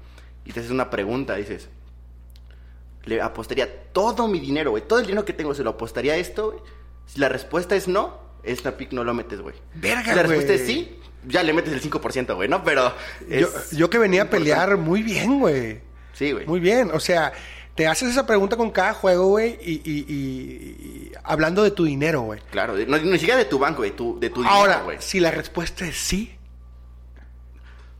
[0.43, 1.69] Y te haces una pregunta, dices,
[3.05, 4.83] le apostaría todo mi dinero, güey.
[4.87, 6.59] Todo el dinero que tengo se lo apostaría a esto, güey.
[7.05, 9.55] Si la respuesta es no, esta pick no lo metes, güey.
[9.75, 10.61] Verga, Si la respuesta güey.
[10.61, 12.63] es sí, ya le metes el 5%, güey, ¿no?
[12.63, 12.93] Pero
[13.29, 15.79] Yo, yo que venía a pelear muy bien, güey.
[16.13, 16.45] Sí, güey.
[16.47, 16.91] Muy bien.
[16.93, 17.31] O sea,
[17.75, 21.83] te haces esa pregunta con cada juego, güey, y, y- y- y hablando de tu
[21.85, 22.39] dinero, güey.
[22.51, 24.97] Claro, no, ni siquiera de tu banco, de tu, de tu dinero, Ahora, güey.
[25.01, 26.34] si la respuesta es sí,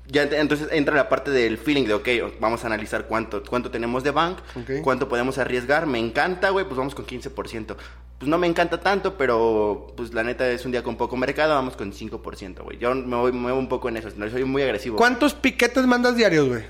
[0.07, 2.07] Ya ent- entonces entra la parte del feeling de, ok,
[2.39, 4.37] vamos a analizar cuánto, cuánto tenemos de bank,
[4.83, 5.87] cuánto podemos arriesgar.
[5.87, 7.75] Me encanta, güey, pues vamos con 15%.
[8.19, 11.53] Pues no me encanta tanto, pero pues la neta es un día con poco mercado,
[11.55, 12.77] vamos con 5%, güey.
[12.77, 14.95] Yo me, voy- me muevo un poco en eso, soy muy agresivo.
[14.95, 16.63] ¿cuántos piquetes mandas diarios, güey?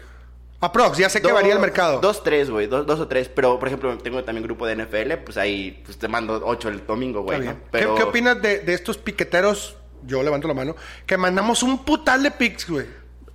[0.61, 1.99] Aprox, ya sé que Dos- varía el mercado.
[1.99, 2.65] Dos, tres, güey.
[2.67, 3.27] Dos, dos o tres.
[3.29, 5.17] Pero, por ejemplo, tengo también grupo de NFL.
[5.23, 7.41] Pues ahí pues, te mando ocho el domingo, güey.
[7.41, 9.75] ¿Qué- ¿Qué, opinas de, de estos piqueteros?
[10.07, 10.75] Yo levanto la mano.
[11.05, 12.85] Que mandamos un putal de pics, güey.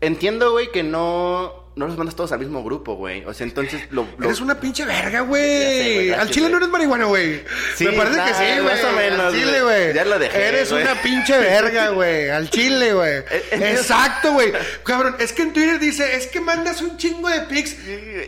[0.03, 3.23] Entiendo, güey, que no, no los mandas todos al mismo grupo, güey.
[3.27, 4.07] O sea, entonces lo...
[4.17, 6.11] lo- Eres una pinche verga, güey.
[6.13, 7.45] Al chile no eres marihuana, güey.
[7.77, 8.63] Sí, Me parece que sí, güey.
[8.65, 9.93] más o menos, Al chile, güey.
[9.93, 12.31] Ya lo dejé, Eres una pinche verga, güey.
[12.31, 13.19] Al chile, güey.
[13.51, 14.53] Exacto, güey.
[14.85, 17.77] Cabrón, es que en Twitter dice, es que mandas un chingo de pics.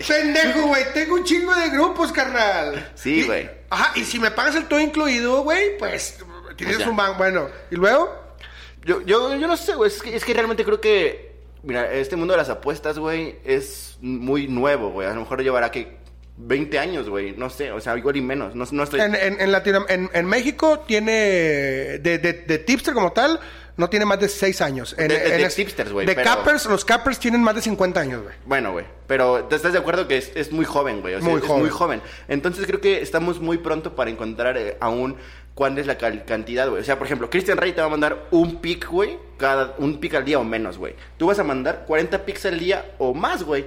[0.06, 0.84] Pendejo, güey.
[0.92, 2.90] Tengo un chingo de grupos, carnal.
[2.94, 3.48] Sí, güey.
[3.70, 6.18] Ajá, y si me pagas el todo incluido, güey, pues
[6.56, 7.16] tienes un ban.
[7.16, 8.14] Bueno, ¿y luego?
[8.84, 9.90] Yo, yo, yo no sé, güey.
[9.90, 11.31] Es que, es que realmente creo que.
[11.62, 15.06] Mira, este mundo de las apuestas, güey, es muy nuevo, güey.
[15.08, 15.96] A lo mejor llevará que
[16.36, 17.34] 20 años, güey.
[17.36, 18.54] No sé, o sea, igual y menos.
[18.54, 19.00] No, no estoy.
[19.00, 21.12] En, en, en, Latino- en, en México tiene,
[22.00, 23.38] de, de, de tipster como tal,
[23.76, 24.94] no tiene más de 6 años.
[24.98, 27.54] En, De- de- en de es- tipsters, güey, De pero- cappers, los cappers tienen más
[27.54, 28.34] de 50 años, güey.
[28.44, 28.84] Bueno, güey.
[29.06, 31.14] Pero ¿te estás de acuerdo que es, es muy joven, güey?
[31.14, 31.60] O sea, Muy es joven.
[31.62, 32.02] muy joven.
[32.28, 35.16] Entonces creo que estamos muy pronto para encontrar eh, aún
[35.54, 36.80] cuál es la cantidad, güey.
[36.80, 39.18] O sea, por ejemplo, Christian Rey te va a mandar un pick, güey.
[39.36, 40.94] Cada, un pick al día o menos, güey.
[41.16, 43.66] Tú vas a mandar 40 picks al día o más, güey.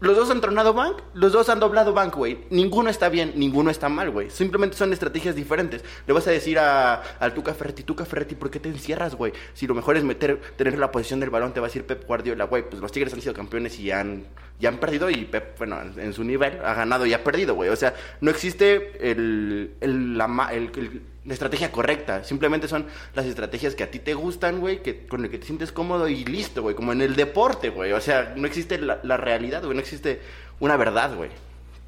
[0.00, 2.38] Los dos han tronado bank, los dos han doblado bank, güey.
[2.48, 4.30] Ninguno está bien, ninguno está mal, güey.
[4.30, 5.84] Simplemente son estrategias diferentes.
[6.06, 9.32] Le vas a decir a, al Tuca Ferretti, Tuca Ferretti, ¿por qué te encierras, güey?
[9.52, 12.06] Si lo mejor es meter, tener la posición del balón, te va a decir Pep
[12.06, 12.68] Guardiola, güey.
[12.68, 14.24] Pues los Tigres han sido campeones y han,
[14.58, 17.54] ya han perdido y Pep, bueno, en, en su nivel ha ganado y ha perdido,
[17.54, 17.68] güey.
[17.68, 22.24] O sea, no existe el, el, la, el- el- la estrategia correcta.
[22.24, 25.46] Simplemente son las estrategias que a ti te gustan, güey, que, con el que te
[25.46, 26.74] sientes cómodo y listo, güey.
[26.74, 27.92] Como en el deporte, güey.
[27.92, 29.74] O sea, no existe la, la realidad, güey.
[29.74, 30.20] No existe
[30.60, 31.30] una verdad, güey.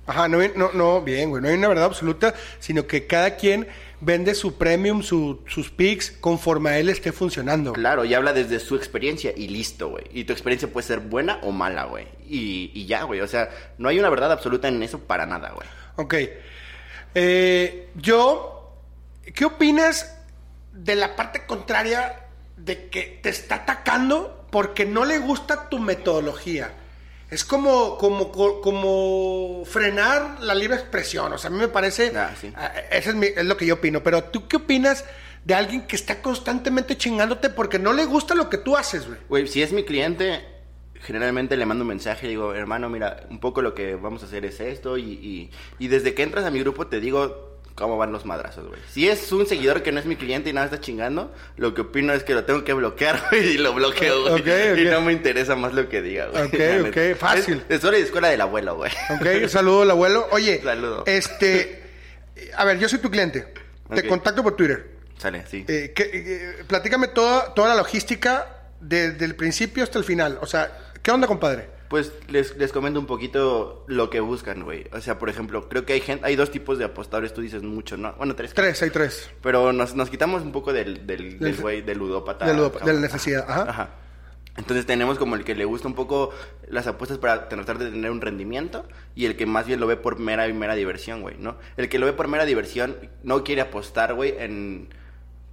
[0.04, 1.40] Ajá, no, no, no, bien, güey.
[1.40, 3.68] No hay una verdad absoluta, sino que cada quien
[4.00, 7.72] vende su premium, su- sus picks, conforme a él esté funcionando.
[7.72, 10.02] Claro, y habla desde su experiencia y listo, güey.
[10.12, 12.08] Y tu experiencia puede ser buena o mala, güey.
[12.28, 13.20] Y, y ya, güey.
[13.20, 15.68] O sea, no hay una verdad absoluta en eso para nada, güey.
[15.94, 16.14] Ok.
[17.14, 18.51] Eh, yo,
[19.34, 20.16] ¿qué opinas
[20.72, 26.74] de la parte contraria de que te está atacando porque no le gusta tu metodología?
[27.30, 31.32] Es como, como, co- como frenar la libre expresión.
[31.32, 32.12] O sea, a mí me parece.
[32.14, 32.52] Ah, sí.
[32.54, 34.02] ah, Eso es, mi- es lo que yo opino.
[34.02, 35.04] Pero tú, ¿qué opinas
[35.44, 39.18] de alguien que está constantemente chingándote porque no le gusta lo que tú haces, güey?
[39.30, 40.44] Güey, si es mi cliente,
[41.00, 44.26] generalmente le mando un mensaje y digo, hermano, mira, un poco lo que vamos a
[44.26, 44.98] hacer es esto.
[44.98, 48.66] Y, y, y desde que entras a mi grupo te digo cómo van los madrazos,
[48.68, 48.80] güey.
[48.90, 51.82] Si es un seguidor que no es mi cliente y nada está chingando, lo que
[51.82, 54.82] opino es que lo tengo que bloquear, güey, y lo bloqueo, güey.
[54.82, 56.42] Y no me interesa más lo que diga, güey.
[56.44, 57.16] Ok, La ok, neta.
[57.16, 57.64] fácil.
[57.68, 58.90] Es, es hora de escuela del abuelo, güey.
[59.10, 60.26] Ok, saludo al abuelo.
[60.32, 61.04] Oye, Saludo.
[61.06, 61.82] este,
[62.56, 63.52] a ver, yo soy tu cliente.
[63.94, 64.90] Te contacto por Twitter.
[65.18, 65.64] Sale, sí.
[65.68, 68.46] Eh, que- eh, platícame toda, toda la logística
[68.80, 70.38] desde el principio hasta el final.
[70.40, 71.68] O sea, ¿qué onda, compadre?
[71.92, 74.86] Pues les, les comento un poquito lo que buscan, güey.
[74.94, 77.62] O sea, por ejemplo, creo que hay gente, hay dos tipos de apostadores, tú dices
[77.62, 78.14] mucho, ¿no?
[78.14, 78.54] Bueno, tres.
[78.54, 79.28] Tres, hay tres.
[79.42, 82.46] Pero nos, nos quitamos un poco del, del, del güey, del ludópata.
[82.46, 83.66] del ludópata, de la necesidad, ajá.
[83.68, 83.90] Ajá.
[84.56, 86.30] Entonces tenemos como el que le gusta un poco
[86.66, 89.96] las apuestas para tratar de tener un rendimiento y el que más bien lo ve
[89.96, 91.58] por mera y mera diversión, güey, ¿no?
[91.76, 94.88] El que lo ve por mera diversión no quiere apostar, güey, en,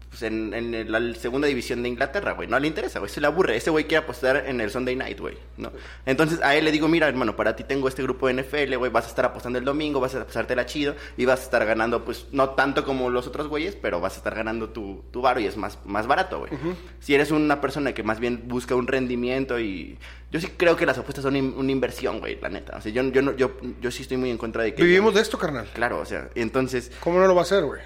[0.09, 2.47] pues, en, en la segunda división de Inglaterra, güey.
[2.47, 3.09] No le interesa, güey.
[3.11, 3.55] Se le aburre.
[3.55, 5.71] Ese güey quiere apostar en el Sunday Night, güey, ¿no?
[6.05, 8.91] Entonces a él le digo, mira, hermano, para ti tengo este grupo de NFL, güey.
[8.91, 12.03] Vas a estar apostando el domingo, vas a pasártela chido y vas a estar ganando,
[12.03, 15.39] pues, no tanto como los otros güeyes, pero vas a estar ganando tu, tu varo
[15.39, 16.51] y es más, más barato, güey.
[16.99, 19.97] Si eres una persona que más bien busca un rendimiento y...
[20.31, 22.77] Yo sí creo que las apuestas son in- una inversión, güey, la neta.
[22.77, 24.83] O sea, yo, yo, no- yo, yo sí estoy muy en contra de que...
[24.83, 25.67] Vivimos de esto, carnal.
[25.73, 27.81] Claro, o sea, entonces ¿Cómo no lo va a hacer, güey?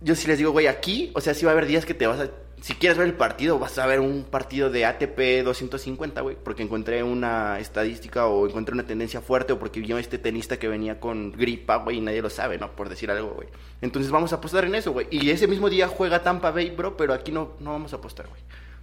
[0.00, 2.06] Yo sí les digo, güey, aquí, o sea, sí va a haber días que te
[2.06, 2.30] vas a...
[2.60, 6.62] Si quieres ver el partido, vas a ver un partido de ATP 250, güey, porque
[6.62, 10.98] encontré una estadística o encontré una tendencia fuerte o porque vio este tenista que venía
[10.98, 12.72] con gripa, güey, y nadie lo sabe, ¿no?
[12.72, 13.48] Por decir algo, güey.
[13.82, 15.06] Entonces vamos a apostar en eso, güey.
[15.10, 18.26] Y ese mismo día juega Tampa Bay, bro, pero aquí no, no vamos a apostar,
[18.26, 18.40] güey.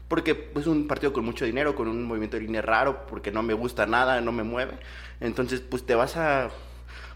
[0.07, 3.41] Porque es un partido con mucho dinero, con un movimiento de línea raro, porque no
[3.41, 4.73] me gusta nada, no me mueve.
[5.19, 6.51] Entonces, pues te vas a...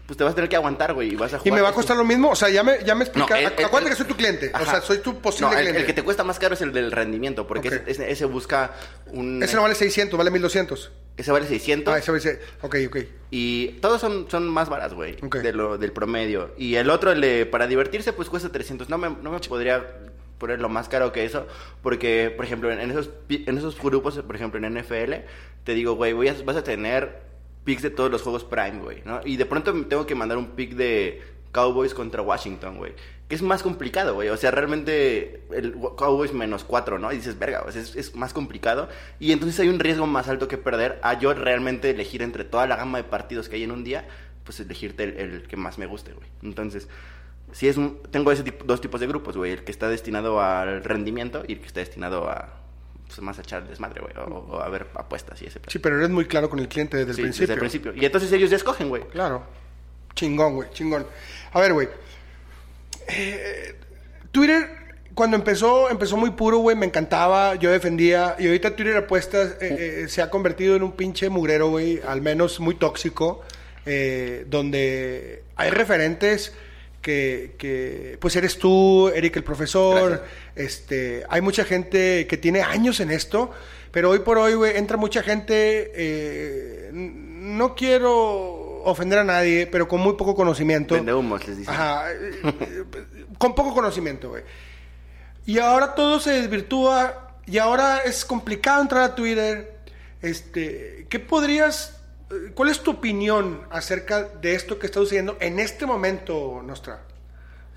[0.08, 1.54] Pues te vas a tener que aguantar, güey, y vas a ¿Y jugar...
[1.56, 2.30] me va a costar lo mismo?
[2.30, 3.28] O sea, ya me, ya me explica.
[3.34, 4.50] No, el- Acuérdate el- que soy tu cliente.
[4.58, 5.80] O sea, soy tu posible No, el, cliente.
[5.80, 7.74] el que te cuesta más caro es el del rendimiento, porque Ok.
[7.86, 8.72] ese, ese- busca
[9.08, 9.42] un...
[9.42, 10.90] Ese no vale 600, vale 1200.
[11.18, 11.92] Ese vale 600.
[11.92, 12.40] Ah, ese vale...
[12.62, 12.96] Ok, ok.
[13.30, 15.36] Y todos son, son más baratos, güey, Ok.
[15.40, 16.54] de lo, del promedio.
[16.56, 18.88] Y el otro, el de, para divertirse, pues cuesta 300.
[18.88, 19.84] No me, no me podría
[20.38, 21.46] poner lo más caro que eso,
[21.82, 25.14] porque, por ejemplo, en, esos, en esos grupos, por ejemplo, en NFL,
[25.64, 27.28] te digo, güey, vas a tener
[27.68, 29.20] picks de todos los juegos Prime, güey, ¿no?
[29.26, 31.20] Y de pronto tengo que mandar un pick de
[31.52, 32.94] Cowboys contra Washington, güey.
[33.28, 34.30] Que es más complicado, güey.
[34.30, 37.12] O sea, realmente el Cowboys menos cuatro, ¿no?
[37.12, 38.88] Y dices, verga, sea, es, es más complicado.
[39.20, 42.66] Y entonces hay un riesgo más alto que perder a yo realmente elegir entre toda
[42.66, 44.08] la gama de partidos que hay en un día,
[44.44, 46.26] pues elegirte el, el que más me guste, güey.
[46.42, 46.88] Entonces,
[47.52, 49.52] si es un, tengo ese tipo, dos tipos de grupos, güey.
[49.52, 52.48] El que está destinado al rendimiento y el que está destinado a
[53.08, 55.60] pues, más a echar desmadre, güey, o, o a ver apuestas y ese.
[55.66, 57.42] Sí, pero eres muy claro con el cliente desde el principio.
[57.42, 57.94] desde el principio.
[57.94, 59.02] Y entonces ellos ya escogen, güey.
[59.08, 59.42] Claro.
[60.14, 61.06] Chingón, güey, chingón.
[61.52, 61.88] A ver, güey.
[63.08, 63.74] Eh,
[64.30, 64.68] Twitter,
[65.14, 68.36] cuando empezó, empezó muy puro, güey, me encantaba, yo defendía.
[68.38, 72.20] Y ahorita Twitter Apuestas eh, eh, se ha convertido en un pinche mugrero, güey, al
[72.20, 73.42] menos muy tóxico,
[74.46, 76.52] donde hay referentes
[77.08, 80.30] que, que, pues eres tú, Eric el profesor, Gracias.
[80.56, 83.50] este, hay mucha gente que tiene años en esto,
[83.92, 89.88] pero hoy por hoy, güey, entra mucha gente, eh, no quiero ofender a nadie, pero
[89.88, 90.96] con muy poco conocimiento.
[90.96, 91.72] Vende humos, les dicen.
[91.72, 92.84] Ajá, eh,
[93.38, 94.42] con poco conocimiento, güey.
[95.46, 99.78] Y ahora todo se desvirtúa y ahora es complicado entrar a Twitter.
[100.20, 101.97] Este, ¿qué podrías,
[102.54, 107.02] cuál es tu opinión acerca de esto que está sucediendo en este momento, Nostra?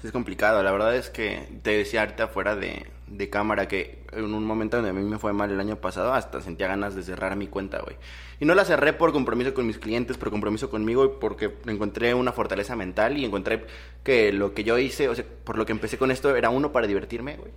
[0.04, 4.34] Es complicado, la verdad es que te decía ahorita fuera de, de cámara que en
[4.34, 7.04] un momento donde a mí me fue mal el año pasado hasta sentía ganas de
[7.04, 7.98] cerrar mi cuenta, güey.
[8.40, 12.16] Y no la cerré por compromiso con mis clientes, por compromiso conmigo y porque encontré
[12.16, 13.66] una fortaleza mental y encontré
[14.04, 16.72] que lo que yo hice, o sea, por lo que empecé con esto era uno
[16.72, 17.52] para divertirme, güey.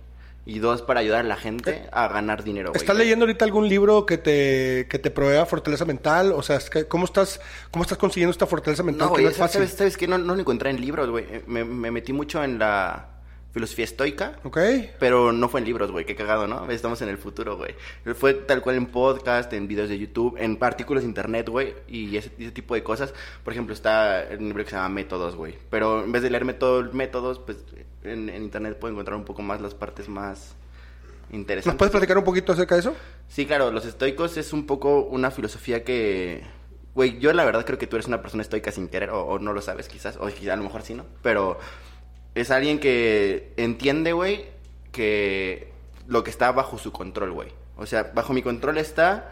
[0.47, 2.79] Y dos, para ayudar a la gente a ganar dinero, güey.
[2.79, 6.31] ¿Estás leyendo ahorita algún libro que te, que te provea fortaleza mental?
[6.33, 9.07] O sea, ¿cómo estás, cómo estás consiguiendo esta fortaleza mental?
[9.09, 9.61] No, que no es fácil.
[9.61, 11.25] ¿sabes, sabes que no, no lo encontré en libros, güey.
[11.29, 13.07] Eh, Me, me metí mucho en la
[13.55, 14.35] filosofía estoica.
[14.43, 14.57] ¿Ok?
[14.99, 16.69] Pero no fue en libros, güey, qué cagado, ¿no?
[16.69, 17.73] Estamos en el futuro, güey.
[18.13, 22.17] Fue tal cual en podcast, en videos de YouTube, en artículos de internet, güey, y
[22.17, 23.13] ese, ese tipo de cosas.
[23.45, 25.57] Por ejemplo, está un libro que se llama Métodos, güey.
[25.69, 27.59] Pero en vez de leerme todo el métodos, pues
[28.03, 30.57] en, en internet puedo encontrar un poco más las partes más
[31.31, 31.67] interesantes.
[31.67, 32.93] ¿Nos puedes platicar un poquito acerca de eso?
[33.29, 36.43] Sí, claro, los estoicos es un poco una filosofía que...
[36.93, 39.39] Güey, yo la verdad creo que tú eres una persona estoica sin querer, o, o
[39.39, 41.05] no lo sabes quizás, o quizá a lo mejor sí, ¿no?
[41.21, 41.57] Pero
[42.35, 44.45] es alguien que entiende, güey,
[44.91, 45.71] que
[46.07, 47.49] lo que está bajo su control, güey.
[47.77, 49.31] O sea, bajo mi control está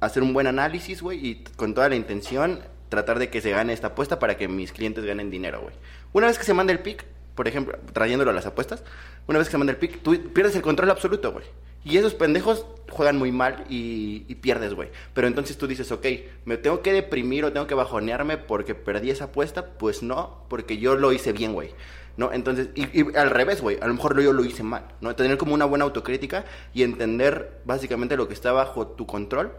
[0.00, 3.72] hacer un buen análisis, güey, y con toda la intención tratar de que se gane
[3.72, 5.74] esta apuesta para que mis clientes ganen dinero, güey.
[6.12, 8.84] Una vez que se manda el pick, por ejemplo, trayéndolo a las apuestas,
[9.26, 11.46] una vez que se manda el pick, tú pierdes el control absoluto, güey.
[11.84, 14.90] Y esos pendejos juegan muy mal y, pierdes, güey.
[15.14, 16.06] Pero entonces tú dices, ok,
[16.44, 19.66] me tengo que deprimir o tengo que bajonearme porque perdí esa apuesta.
[19.78, 21.70] Pues no, porque yo lo hice bien, güey.
[22.16, 22.32] ¿No?
[22.32, 23.78] Entonces, y, y al revés, güey.
[23.80, 25.14] A lo mejor yo lo hice mal, ¿no?
[25.16, 26.44] Tener como una buena autocrítica
[26.74, 29.52] y entender básicamente lo que está bajo tu control.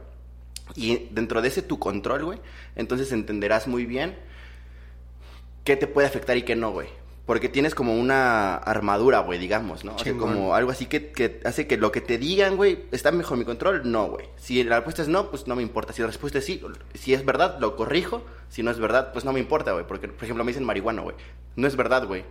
[0.76, 2.40] Y dentro de ese tu control, güey,
[2.76, 4.16] entonces entenderás muy bien
[5.64, 6.88] qué te puede afectar y qué no, güey.
[7.26, 9.96] Porque tienes como una armadura, güey, digamos, ¿no?
[9.96, 13.12] O sea, como algo así que, que hace que lo que te digan, güey, está
[13.12, 14.28] bajo mi control, no, güey.
[14.36, 15.94] Si la respuesta es no, pues no me importa.
[15.94, 16.62] Si la respuesta es sí,
[16.94, 18.24] si es verdad, lo corrijo.
[18.50, 19.88] Si no es verdad, pues no me importa, güey.
[19.88, 21.16] Porque, por ejemplo, me dicen marihuana, güey.
[21.56, 22.26] No es verdad, güey.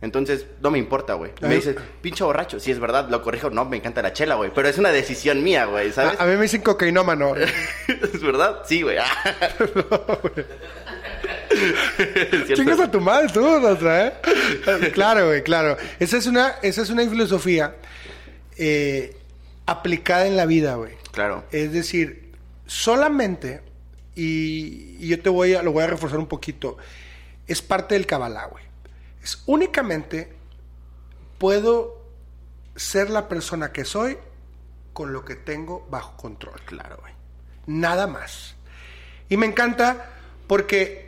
[0.00, 1.32] Entonces, no me importa, güey.
[1.42, 1.56] Me Ay.
[1.56, 2.60] dicen, pinche borracho.
[2.60, 3.50] Si es verdad, lo corrijo.
[3.50, 4.50] No, me encanta la chela, güey.
[4.54, 6.18] Pero es una decisión mía, güey, ¿sabes?
[6.18, 7.34] A, a mí me dicen cocainómano.
[7.88, 8.62] ¿Es verdad?
[8.64, 8.96] Sí, güey.
[9.58, 10.42] Cierto.
[12.54, 14.12] Chingas a tu madre tú, Nostra, ¿eh?
[14.92, 15.76] claro, güey, claro.
[15.98, 17.76] Esa es una, esa es una filosofía
[18.56, 19.16] eh,
[19.66, 20.92] aplicada en la vida, güey.
[21.12, 21.44] Claro.
[21.50, 22.32] Es decir,
[22.66, 23.62] solamente,
[24.14, 26.76] y, y yo te voy a, lo voy a reforzar un poquito,
[27.46, 28.64] es parte del Kabbalah, güey.
[29.22, 30.32] Es únicamente
[31.38, 32.02] puedo
[32.76, 34.18] ser la persona que soy
[34.92, 36.60] con lo que tengo bajo control.
[36.64, 37.12] Claro, güey.
[37.66, 38.56] Nada más.
[39.28, 40.06] Y me encanta
[40.46, 41.07] porque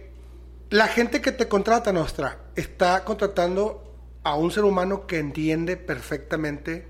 [0.70, 3.90] la gente que te contrata, Nostra, está contratando
[4.22, 6.86] a un ser humano que entiende perfectamente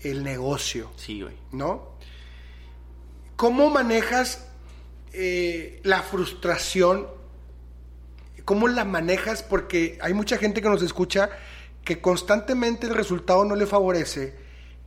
[0.00, 0.90] el negocio.
[0.96, 1.34] Sí, güey.
[1.52, 1.96] ¿no?
[3.36, 4.46] ¿Cómo manejas
[5.12, 7.06] eh, la frustración?
[8.44, 9.42] ¿Cómo la manejas?
[9.42, 11.30] Porque hay mucha gente que nos escucha
[11.84, 14.34] que constantemente el resultado no le favorece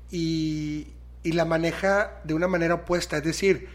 [0.10, 0.88] y,
[1.24, 3.18] y la maneja de una manera opuesta.
[3.18, 3.70] Es decir,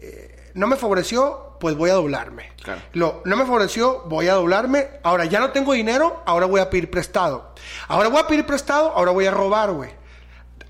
[0.00, 2.52] eh, no me favoreció, pues voy a doblarme.
[2.62, 2.80] Claro.
[2.92, 4.88] Lo, no me favoreció, voy a doblarme.
[5.02, 7.54] Ahora ya no tengo dinero, ahora voy a pedir prestado.
[7.88, 9.90] Ahora voy a pedir prestado, ahora voy a robar, güey.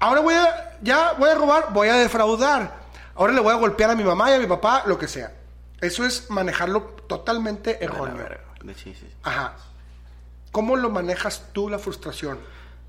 [0.01, 2.79] Ahora voy a, ya voy a robar, voy a defraudar.
[3.15, 5.33] Ahora le voy a golpear a mi mamá y a mi papá, lo que sea.
[5.81, 8.27] Eso es manejarlo totalmente erróneo.
[9.23, 9.57] Ajá.
[10.53, 12.39] ¿Cómo lo manejas tú la frustración?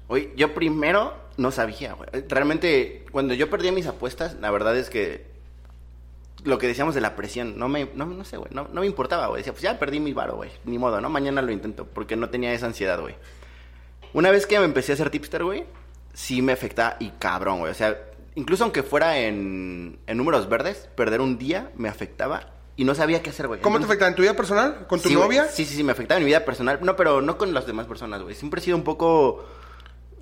[0.07, 2.09] Oye, yo primero no sabía, güey.
[2.27, 5.27] Realmente, cuando yo perdí mis apuestas, la verdad es que
[6.45, 8.87] lo que decíamos de la presión, no me, no, no sé, güey, no, no me
[8.87, 9.39] importaba, güey.
[9.41, 10.49] Decía, pues ya perdí mi varo, güey.
[10.65, 11.09] Ni modo, ¿no?
[11.09, 13.15] Mañana lo intento, porque no tenía esa ansiedad, güey.
[14.13, 15.65] Una vez que me empecé a hacer tipster, güey,
[16.13, 17.71] sí me afectaba y cabrón, güey.
[17.71, 17.97] O sea,
[18.35, 23.21] incluso aunque fuera en, en números verdes, perder un día me afectaba y no sabía
[23.21, 23.59] qué hacer, güey.
[23.61, 24.07] ¿Cómo te Entonces- afecta?
[24.07, 24.87] ¿En tu vida personal?
[24.87, 25.45] ¿Con tu Sí, novia?
[25.49, 26.79] Sí, sí, sí, me afectaba en mi vida personal.
[26.81, 28.33] No, pero no con las demás personas, güey.
[28.35, 29.45] Siempre he sido un poco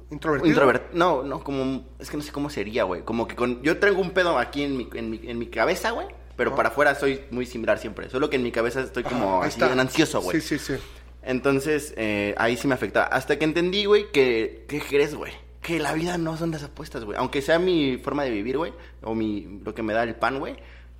[0.09, 0.49] ¿Introvertido?
[0.49, 1.85] Introvert no, no, como...
[1.99, 3.01] Es que no sé cómo sería, güey.
[3.03, 3.61] Como que con...
[3.61, 6.07] Yo traigo un pedo aquí en mi, en mi, en mi cabeza, güey.
[6.35, 8.09] Pero para afuera soy muy similar siempre.
[8.09, 9.79] Solo que en mi cabeza estoy como Ahí así, está.
[9.79, 10.39] ansioso, güey.
[10.39, 10.81] Sí, sí, sí.
[11.23, 13.07] Entonces, eh, ahí sí me afectaba.
[13.07, 14.65] Hasta que entendí, güey, que...
[14.67, 15.33] ¿Qué crees, güey?
[15.61, 17.17] Que la vida no son las apuestas, güey.
[17.17, 18.71] Aunque sea mi forma de vivir, güey.
[19.01, 20.55] O mi, lo que me da el pan, güey.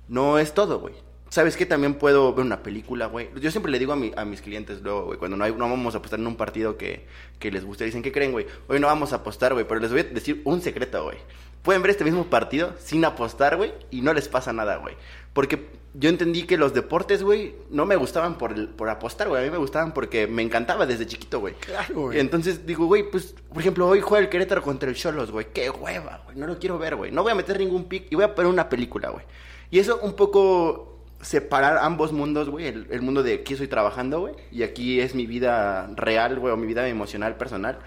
[0.08, 0.94] No es todo, güey.
[1.30, 1.66] ¿Sabes qué?
[1.66, 3.28] También puedo ver una película, güey.
[3.40, 5.68] Yo siempre le digo a, mi- a mis clientes luego, güey, cuando no, hay, no
[5.68, 7.06] vamos a apostar en un partido que,
[7.38, 8.46] que les guste, dicen, ¿qué creen, güey?
[8.66, 11.18] Hoy no vamos a apostar, güey, pero les voy a decir un secreto, güey.
[11.62, 14.94] Pueden ver este mismo partido sin apostar, güey, y no les pasa nada, güey.
[15.34, 19.42] Porque yo entendí que los deportes, güey, no me gustaban por, el- por apostar, güey.
[19.42, 21.54] A mí me gustaban porque me encantaba desde chiquito, güey.
[21.60, 22.20] Claro, güey.
[22.20, 25.48] Entonces digo, güey, pues, por ejemplo, hoy juega el Querétaro contra el Cholos, güey.
[25.52, 26.38] Qué hueva, güey.
[26.38, 27.10] No lo quiero ver, güey.
[27.10, 29.26] No voy a meter ningún pick y voy a poner una película, güey.
[29.70, 32.66] Y eso un poco separar ambos mundos, güey.
[32.66, 34.34] El, mundo de aquí estoy trabajando, güey.
[34.52, 37.78] Y aquí es mi vida real, güey, o mi vida emocional, personal.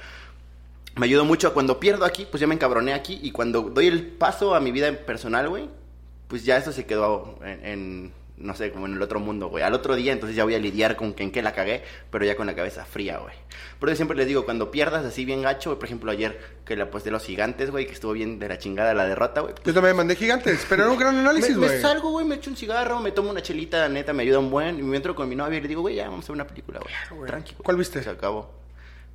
[0.96, 3.20] Me ayudó mucho cuando pierdo aquí, pues ya me encabroné aquí.
[3.22, 5.70] Y cuando doy el paso a mi vida personal, güey,
[6.28, 9.64] pues ya eso se quedó en, en, no sé, como en el otro mundo, güey.
[9.64, 12.26] Al otro día, entonces ya voy a lidiar con que en qué la cagué, pero
[12.26, 13.34] ya con la cabeza fría, güey.
[13.80, 16.76] Por eso siempre les digo, cuando pierdas así bien gacho, güey, por ejemplo, ayer que
[16.76, 19.54] le aposté a los gigantes, güey, que estuvo bien de la chingada la derrota, güey.
[19.64, 21.82] Yo también mandé gigantes, pero era un gran análisis, Me, me güey.
[21.82, 24.80] salgo, güey, me echo un cigarro, me tomo una chelita, neta, me ayuda un buen.
[24.80, 26.48] Y me entro con mi novia y le digo, güey, ya vamos a ver una
[26.48, 27.20] película, güey.
[27.20, 27.28] güey.
[27.30, 27.60] Tranquilo.
[27.64, 28.02] ¿Cuál viste?
[28.04, 28.52] Se acabó.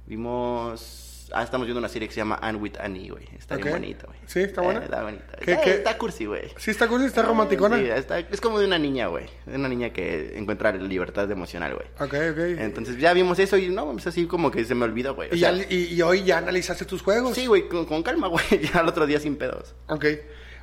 [0.06, 1.02] Vimos.
[1.32, 3.24] Ah, estamos viendo una serie que se llama Anne with Annie, güey.
[3.36, 4.18] Está bien bonita, güey.
[4.26, 4.40] ¿Sí?
[4.40, 4.80] ¿Está buena?
[4.80, 5.24] Eh, está bonita.
[5.44, 5.70] ¿Qué- está, qué?
[5.74, 6.42] está cursi, güey.
[6.56, 7.76] Sí, está cursi, está romanticona.
[7.78, 9.26] Sí, está- es como de una niña, güey.
[9.44, 11.86] De una niña que encuentra libertad emocional, güey.
[11.98, 12.60] Ok, ok.
[12.60, 15.30] Entonces ya vimos eso y no, es así como que se me olvidó, güey.
[15.32, 17.34] O y, sea, ya- y- y hoy ya analizaste tus juegos.
[17.34, 18.44] sí, güey, con, con calma, güey.
[18.72, 19.74] Ya al otro día sin pedos.
[19.88, 20.04] Ok.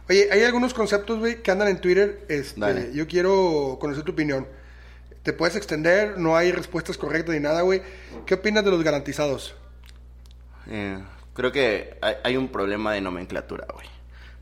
[0.10, 2.26] Oye, hay algunos conceptos, güey, que andan en Twitter.
[2.30, 2.92] Este, Dale.
[2.94, 4.48] yo quiero conocer tu opinión.
[5.24, 7.82] Te puedes extender, no hay respuestas correctas ni nada, güey.
[8.26, 9.56] ¿Qué opinas de los garantizados?
[10.68, 11.00] Eh,
[11.34, 13.88] creo que hay, hay un problema de nomenclatura, güey.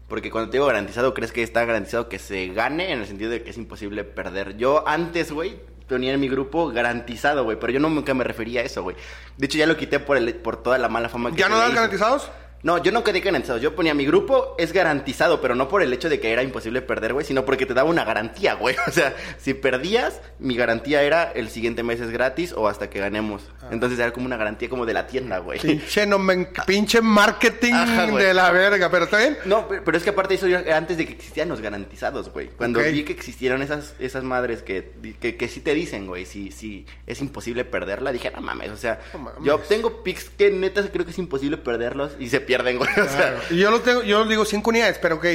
[0.08, 3.32] Porque cuando te digo garantizado, crees que está garantizado que se gane en el sentido
[3.32, 4.58] de que es imposible perder.
[4.58, 5.58] Yo antes, güey,
[5.88, 8.96] ponía en mi grupo garantizado, güey, pero yo nunca me refería a eso, güey.
[9.38, 11.58] De hecho, ya lo quité por, el, por toda la mala fama que ¿Ya no
[11.66, 11.74] hizo.
[11.74, 12.30] garantizados?
[12.64, 13.60] No, yo no quedé garantizado.
[13.60, 16.82] Yo ponía mi grupo es garantizado, pero no por el hecho de que era imposible
[16.82, 18.76] perder, güey, sino porque te daba una garantía, güey.
[18.88, 23.00] O sea, si perdías, mi garantía era el siguiente mes es gratis o hasta que
[23.00, 23.44] ganemos.
[23.72, 25.60] Entonces era como una garantía como de la tienda, güey.
[25.60, 29.38] Pinche, nomen- pinche marketing Ajá, de la verga, pero ¿está bien?
[29.46, 32.48] No, pe- pero es que aparte eso era antes de que existían los garantizados, güey.
[32.50, 36.52] Cuando vi que existieron esas, esas madres que, que, que sí te dicen, güey, si,
[36.52, 39.44] si es imposible perderla, dije, no mames, o sea, No mames.
[39.44, 42.90] yo tengo picks que neta creo que es imposible perderlos y se pierden, güey.
[42.92, 43.40] O sea, Claro.
[43.52, 45.26] Yo lo tengo, yo digo cinco unidades, pero ok.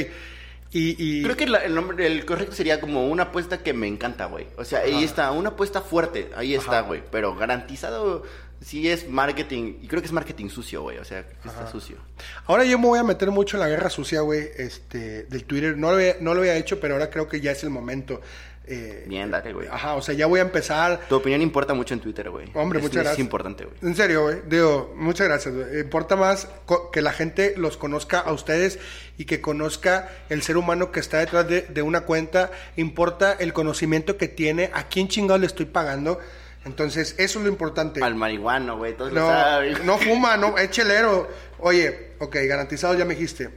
[0.71, 3.87] Y, y Creo que la- el nombre, el correcto sería como una apuesta que me
[3.87, 4.47] encanta, güey.
[4.57, 7.01] O sea, ahí está, una apuesta fuerte, ahí está, güey.
[7.09, 8.23] Pero garantizado
[8.59, 10.97] sí es marketing, y creo que es marketing sucio, güey.
[10.97, 11.95] O sea, que está sucio.
[12.47, 15.77] ahora yo me voy a meter mucho en la guerra sucia, güey, este, del Twitter.
[15.77, 18.21] No lo, había, no lo había hecho, pero ahora creo que ya es el momento.
[18.69, 19.67] Eh, Bien, dale, güey.
[19.67, 20.99] Ajá, o sea, ya voy a empezar.
[21.07, 22.47] Tu opinión importa mucho en Twitter, güey.
[22.53, 23.13] Hombre, Es- muchas gracias.
[23.13, 23.77] Es importante, güey.
[23.81, 24.37] En serio, güey.
[24.49, 25.55] Digo, muchas gracias.
[25.55, 25.79] güey.
[25.79, 26.49] Importa más
[26.91, 28.77] que la gente los conozca a ustedes
[29.17, 32.51] y que conozca el ser humano que está detrás de, de una cuenta.
[32.75, 36.19] Importa el conocimiento que tiene, a quién chingado le estoy pagando.
[36.65, 38.03] Entonces, eso es lo importante.
[38.03, 41.29] Al marihuano, güey, No, no fuma, no, es chelero.
[41.59, 43.49] Oye, ok, garantizado ya me dijiste.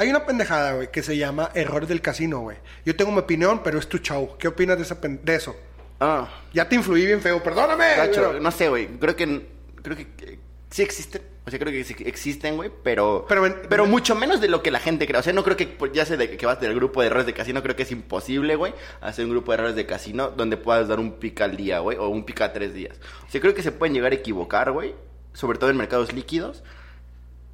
[0.00, 2.56] Hay una pendejada, güey, que se llama error del casino, güey.
[2.86, 4.34] Yo tengo mi opinión, pero es tu show.
[4.38, 5.54] ¿Qué opinas de, esa pen- de eso?
[6.00, 7.84] Ah, Ya te influí bien feo, perdóname.
[7.98, 8.86] gacho, pero- no sé, güey.
[8.98, 9.46] Creo que,
[9.82, 10.38] creo que eh,
[10.70, 11.20] sí existen.
[11.46, 13.26] O sea, creo que sí existen, güey, pero,
[13.68, 15.18] Pero mucho menos de lo que la gente cree.
[15.18, 17.26] O sea, no creo que, pues, ya sé de que vas del grupo de errores
[17.26, 20.56] de casino, creo que es imposible, güey, hacer un grupo de errores de casino donde
[20.56, 22.98] puedas dar un pica al día, güey, o un pica a tres días.
[23.28, 24.94] O sea, creo que se pueden llegar a equivocar, güey,
[25.34, 26.62] sobre todo en mercados líquidos,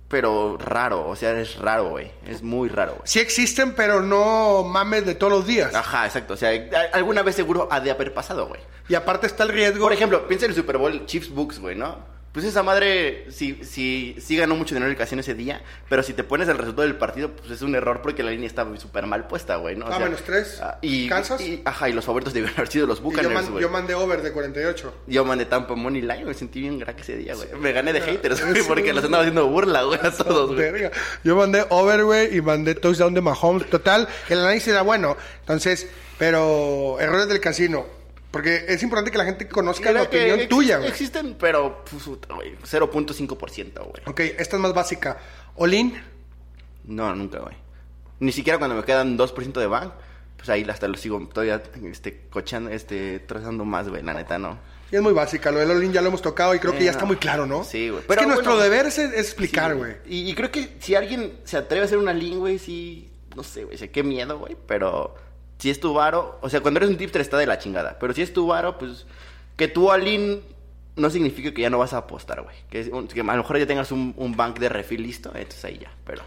[0.08, 3.02] pero raro, o sea, es raro, güey, es muy raro, güey.
[3.04, 5.74] Sí existen, pero no mames de todos los días.
[5.74, 6.50] Ajá, exacto, o sea,
[6.92, 8.60] alguna vez seguro ha de haber pasado, güey.
[8.88, 9.84] Y aparte está el riesgo.
[9.84, 12.15] Por ejemplo, piensa en el Super Bowl Chiefs Books, güey, ¿no?
[12.36, 16.12] Pues esa madre sí, sí, sí ganó mucho dinero el casino ese día, pero si
[16.12, 19.06] te pones el resultado del partido, pues es un error porque la línea estaba súper
[19.06, 19.86] mal puesta, güey, ¿no?
[19.86, 20.60] O Ah, menos tres.
[20.62, 21.40] ah, y, ¿Kansas?
[21.40, 23.94] y- ajá, y los favoritos debían haber sido los Y yo, Buccaneers, man- yo mandé
[23.94, 24.94] over de 48.
[25.06, 27.48] Yo mandé Tampa Money Line, me sentí bien crack ese día, güey.
[27.58, 30.90] Me gané de haters, güey, porque los andaba haciendo burla, güey, a todos, güey.
[31.24, 33.70] Yo mandé over, güey, y mandé touchdown de Mahomes.
[33.70, 35.16] Total, el análisis era bueno.
[35.40, 37.95] Entonces, pero errores del casino.
[38.36, 40.90] Porque es importante que la gente conozca la opinión tuya, güey.
[40.90, 44.02] Existen, pero, pues, puta, güey, 0.5%, güey.
[44.04, 45.16] Ok, esta es más básica.
[45.54, 45.98] Olin,
[46.84, 47.54] No, nunca, güey.
[48.20, 49.90] Ni siquiera cuando me quedan 2% de bank,
[50.36, 54.58] pues ahí hasta lo sigo todavía este, cochando, este, trazando más, güey, la neta, no.
[54.92, 56.84] Y es muy básica, lo del all-in ya lo hemos tocado y creo que Eh,
[56.84, 57.64] ya está muy claro, ¿no?
[57.64, 58.00] Sí, güey.
[58.02, 59.94] Es Pero que nuestro deber es, es explicar, Sí, güey.
[60.06, 63.42] Y, y creo que si alguien se atreve a hacer una link, güey, sí, no
[63.42, 65.14] sé, güey, sé qué miedo, güey, pero
[65.58, 68.12] si es tu varo, o sea, cuando eres un tipster está de la chingada, pero
[68.12, 69.06] si es tu varo, pues
[69.56, 70.42] que tu all-in
[70.96, 72.56] no significa que ya no vas a apostar, güey.
[72.70, 75.90] Que, a lo mejor ya tengas un, un bank de refil listo, entonces ahí ya,
[76.04, 76.22] pero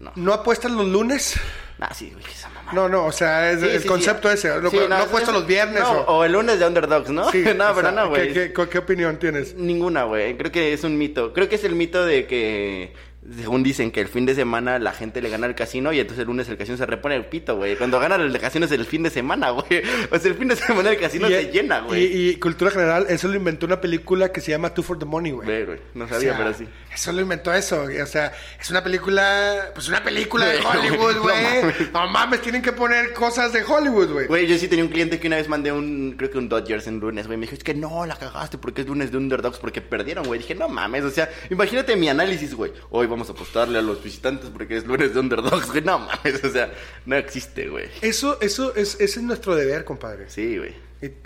[0.00, 0.12] no.
[0.16, 1.38] ¿No apuestas los lunes?
[1.78, 2.72] Ah, sí, güey, esa mamá.
[2.72, 4.34] No, no, o sea, es Sí, el sí, concepto sí.
[4.34, 4.60] ese.
[4.60, 6.18] No, apuestas los viernes no, o...
[6.18, 7.30] o el lunes de underdogs, ¿no?
[7.30, 8.32] Sí, no, pero sea, no, güey.
[8.32, 9.54] ¿qué, qué, qué opinión tienes?
[9.54, 10.36] Ninguna, güey.
[10.36, 11.32] Creo que es un mito.
[11.32, 12.94] Creo que es el mito de que,
[13.36, 16.22] según dicen, que el fin de semana la gente le gana al casino y entonces
[16.22, 17.76] el lunes el casino se repone el pito, güey.
[17.76, 19.82] Cuando gana el casino es el fin de semana, güey.
[20.10, 22.04] O sea, el fin de semana el casino Y- se llena, güey.
[22.04, 25.04] Y, y cultura general, eso lo inventó una película que se llama Two for the
[25.04, 25.78] Money, güey.
[25.94, 26.66] No O sabía, sea, pero sí.
[26.94, 27.82] Eso lo inventó eso.
[27.82, 28.00] güey.
[28.00, 29.70] O sea, es una película.
[29.74, 31.36] Pues una película de Güey, Hollywood, no güey.
[31.62, 31.92] mames.
[31.92, 34.26] No mames, tienen que poner cosas de Hollywood, güey.
[34.28, 36.86] Güey, yo sí tenía un cliente que una vez mandé un, creo que un Dodgers
[36.86, 37.36] en lunes, güey.
[37.38, 40.40] Me dijo, es que no, la cagaste porque es lunes de underdogs porque perdieron, güey.
[40.40, 42.72] Dije, no mames, o sea, imagínate mi análisis, güey.
[42.88, 45.82] Hoy vamos a apostarle a los visitantes porque es lunes de underdogs, güey.
[45.82, 46.72] No mames, o sea,
[47.06, 47.88] no existe, güey.
[48.00, 50.30] Eso, eso es, ese es nuestro deber, compadre.
[50.30, 50.74] Sí, güey,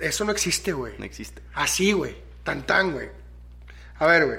[0.01, 0.95] Eso no existe, güey.
[0.99, 1.43] no existe.
[1.55, 2.17] Así, güey.
[2.43, 3.09] Tan tan, güey.
[3.99, 4.39] A ver, güey.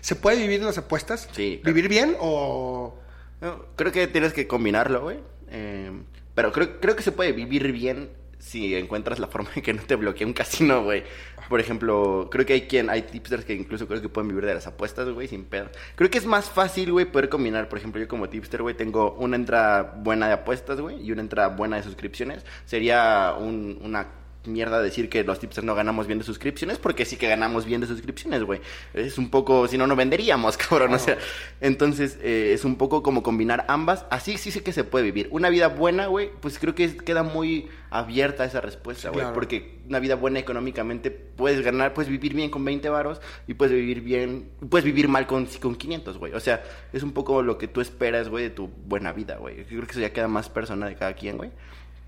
[0.00, 1.28] ¿Se puede vivir en las apuestas?
[1.32, 1.74] Sí, claro.
[1.74, 2.98] ¿Vivir bien o.?
[3.40, 5.18] No, creo que tienes que combinarlo, güey.
[5.48, 5.90] Eh,
[6.34, 9.82] pero creo, creo que se puede vivir bien si encuentras la forma en que no
[9.82, 11.04] te bloquee un casino, güey.
[11.48, 14.54] Por ejemplo, creo que hay quien, hay tipsters que incluso creo que pueden vivir de
[14.54, 15.68] las apuestas, güey, sin pedo.
[15.94, 17.68] Creo que es más fácil, güey, poder combinar.
[17.68, 21.20] Por ejemplo, yo como tipster, güey, tengo una entrada buena de apuestas, güey, y una
[21.22, 22.44] entrada buena de suscripciones.
[22.64, 24.08] Sería un- una
[24.48, 27.80] mierda decir que los tipsters no ganamos bien de suscripciones, porque sí que ganamos bien
[27.80, 28.60] de suscripciones, güey.
[28.94, 30.94] Es un poco, si no, no venderíamos, cabrón.
[30.94, 31.18] O sea,
[31.60, 34.06] entonces eh, es un poco como combinar ambas.
[34.10, 35.28] Así sí sé que se puede vivir.
[35.30, 39.20] Una vida buena, güey, pues creo que queda muy abierta esa respuesta, güey.
[39.20, 39.34] claro.
[39.34, 43.74] Porque una vida buena económicamente puedes ganar, puedes vivir bien con 20 varos y puedes
[43.74, 46.32] vivir bien, puedes vivir mal con, con 500, güey.
[46.34, 49.58] O sea, es un poco lo que tú esperas, güey, de tu buena vida, güey.
[49.58, 51.50] Yo creo que eso ya queda más persona de cada quien, güey.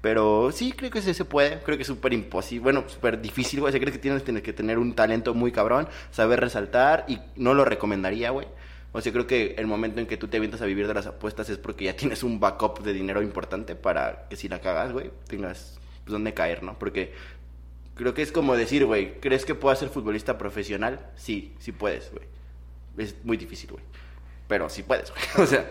[0.01, 1.61] Pero sí, creo que sí se puede.
[1.61, 2.62] Creo que es súper imposible.
[2.62, 3.70] Bueno, súper difícil, güey.
[3.70, 7.55] O sea, creo que tienes, que tener un talento muy cabrón, saber resaltar y no
[7.55, 8.46] lo recomendaría, güey.
[8.92, 11.07] O sea, creo que el momento en que tú te avientas a vivir de las
[11.07, 14.92] apuestas es porque ya tienes un backup de dinero importante para que si la cagas,
[14.92, 16.78] güey, tengas pues, dónde caer, ¿no?
[16.78, 17.12] Porque
[17.94, 21.11] creo que es como decir, güey, ¿crees que puedas ser futbolista profesional?
[21.16, 22.24] Sí, sí puedes, güey.
[22.96, 23.84] Es muy difícil, güey.
[24.46, 25.22] Pero sí puedes, güey.
[25.44, 25.68] O sea,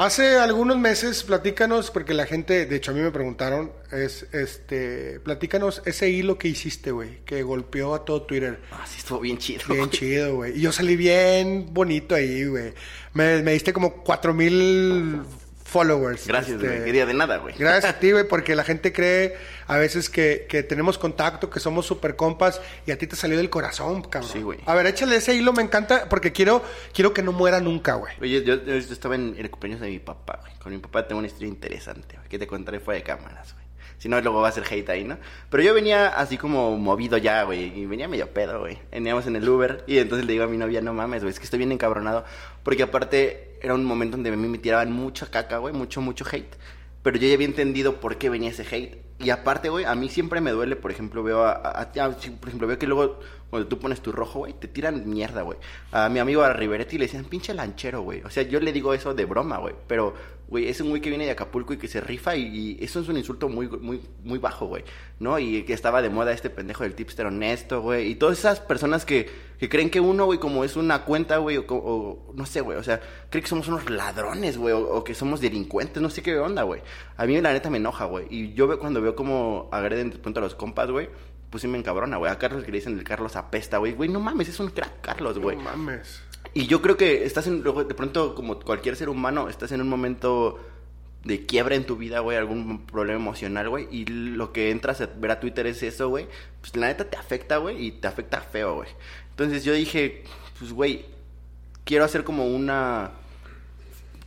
[0.00, 5.20] Hace algunos meses, platícanos, porque la gente, de hecho a mí me preguntaron, es, este,
[5.20, 8.60] platícanos ese hilo que hiciste, güey, que golpeó a todo Twitter.
[8.72, 9.60] ah, sí estuvo bien chido.
[9.68, 10.56] Bien chido, güey.
[10.56, 12.72] Y yo salí bien bonito ahí, güey.
[13.12, 15.20] Me, me diste como cuatro mil
[15.70, 16.26] followers.
[16.26, 16.84] Gracias, este, güey.
[16.84, 17.54] Quería de nada, güey.
[17.56, 21.60] Gracias a ti, güey, porque la gente cree a veces que, que tenemos contacto, que
[21.60, 24.30] somos super compas y a ti te salió del corazón, cabrón.
[24.30, 24.58] Sí, güey.
[24.66, 26.62] A ver, échale ese hilo, me encanta, porque quiero,
[26.92, 28.12] quiero que no muera nunca, güey.
[28.20, 30.52] Oye, yo, yo estaba en el cumpleaños de mi papá, güey.
[30.58, 33.60] Con mi papá tengo una historia interesante, güey, que te contaré fuera de cámaras, güey.
[34.00, 35.18] Si no, luego va a ser hate ahí, ¿no?
[35.50, 37.80] Pero yo venía así como movido ya, güey.
[37.80, 38.78] Y venía medio pedo, güey.
[38.90, 41.38] Veníamos en el Uber y entonces le digo a mi novia, no mames, güey, es
[41.38, 42.24] que estoy bien encabronado.
[42.62, 46.24] Porque aparte era un momento donde a mí me tiraban mucha caca, güey, mucho, mucho
[46.30, 46.56] hate.
[47.02, 49.09] Pero yo ya había entendido por qué venía ese hate.
[49.22, 52.10] Y aparte, güey, a mí siempre me duele, por ejemplo, veo a, a- a-
[52.40, 55.58] por ejemplo, veo que luego cuando tú pones tu rojo, güey, te tiran mierda, güey.
[55.92, 58.22] A mi amigo a Riveretti le decían, pinche lanchero, güey.
[58.22, 59.74] O sea, yo le digo eso de broma, güey.
[59.88, 60.14] Pero,
[60.48, 63.00] güey, es un güey que viene de Acapulco y que se rifa y, y eso
[63.00, 64.84] es un insulto muy, muy, muy bajo, güey.
[65.18, 65.38] ¿No?
[65.40, 68.12] Y que estaba de moda este pendejo del tipster honesto, güey.
[68.12, 71.56] Y todas esas personas que, que creen que uno, güey, como es una cuenta, güey,
[71.56, 72.78] o, o no sé, güey.
[72.78, 73.00] O sea,
[73.30, 76.62] creen que somos unos ladrones, güey, o, o que somos delincuentes, no sé qué onda,
[76.62, 76.82] güey.
[77.16, 78.26] A mí la neta me enoja, güey.
[78.30, 81.08] Y yo cuando veo como agreden de pronto a los compas, güey.
[81.50, 82.30] Pues sí me encabrona, güey.
[82.30, 83.92] A Carlos que le dicen el Carlos apesta, güey.
[83.92, 85.56] Güey, no mames, es un crack, Carlos, güey.
[85.56, 86.22] No mames.
[86.54, 89.88] Y yo creo que estás en, de pronto, como cualquier ser humano, estás en un
[89.88, 90.58] momento
[91.24, 95.06] de quiebra en tu vida, güey, algún problema emocional, güey, y lo que entras a
[95.06, 96.26] ver a Twitter es eso, güey,
[96.60, 98.88] pues la neta te afecta, güey, y te afecta feo, güey.
[99.30, 100.24] Entonces yo dije,
[100.58, 101.04] pues, güey,
[101.84, 103.12] quiero hacer como una...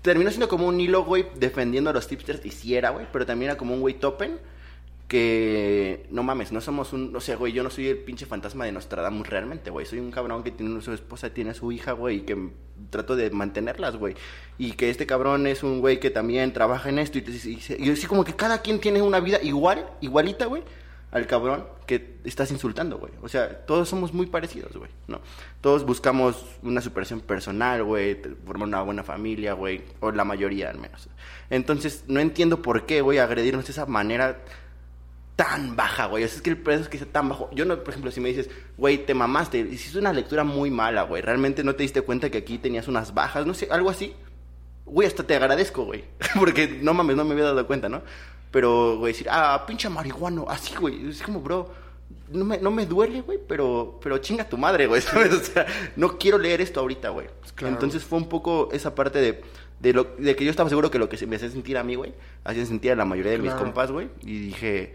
[0.02, 3.26] Terminó siendo como un hilo, güey, defendiendo a los tipsters, y sí era, güey, pero
[3.26, 4.40] también era como un güey topen,
[5.14, 8.66] que no mames, no somos un, o sea, güey, yo no soy el pinche fantasma
[8.66, 12.18] de Nostradamus realmente, güey, soy un cabrón que tiene su esposa, tiene su hija, güey,
[12.18, 12.50] y que
[12.90, 14.16] trato de mantenerlas, güey,
[14.58, 17.88] y que este cabrón es un güey que también trabaja en esto, y, y- y-
[17.88, 20.64] y así como que cada quien tiene una vida igual, igualita, güey,
[21.12, 25.22] al cabrón que estás insultando, güey, o sea, todos somos muy parecidos, güey, ¿no?
[25.62, 30.80] Todos buscamos una superación personal, güey, formar una buena familia, güey, o la mayoría al
[30.80, 31.08] menos.
[31.52, 34.40] Entonces, no entiendo por qué, güey, agredirnos de esa manera
[35.36, 36.24] tan baja, güey.
[36.24, 37.50] O sea, es que el precio es que sea tan bajo.
[37.54, 41.04] Yo no, por ejemplo, si me dices, güey, te mamaste, hiciste una lectura muy mala,
[41.04, 41.22] güey.
[41.22, 44.14] Realmente no te diste cuenta que aquí tenías unas bajas, no sé, algo así.
[44.86, 46.04] Güey, hasta te agradezco, güey.
[46.40, 48.02] Porque no mames, no me había dado cuenta, ¿no?
[48.52, 51.10] Pero, güey, decir, ah, pinche marihuano, así, güey.
[51.10, 51.74] Es como, bro,
[52.32, 55.34] no me, no me duele, güey, pero, pero chinga tu madre, güey, ¿sabes?
[55.34, 55.66] O sea,
[55.96, 57.28] no quiero leer esto ahorita, güey.
[57.56, 57.74] Claro.
[57.74, 59.42] Entonces fue un poco esa parte de,
[59.80, 61.84] de, lo, de que yo estaba seguro que lo que se me hacía sentir a
[61.84, 62.14] mí, güey,
[62.44, 63.66] hacía sentir a la mayoría de mis Claro.
[63.66, 64.10] compas, güey.
[64.22, 64.94] Y dije,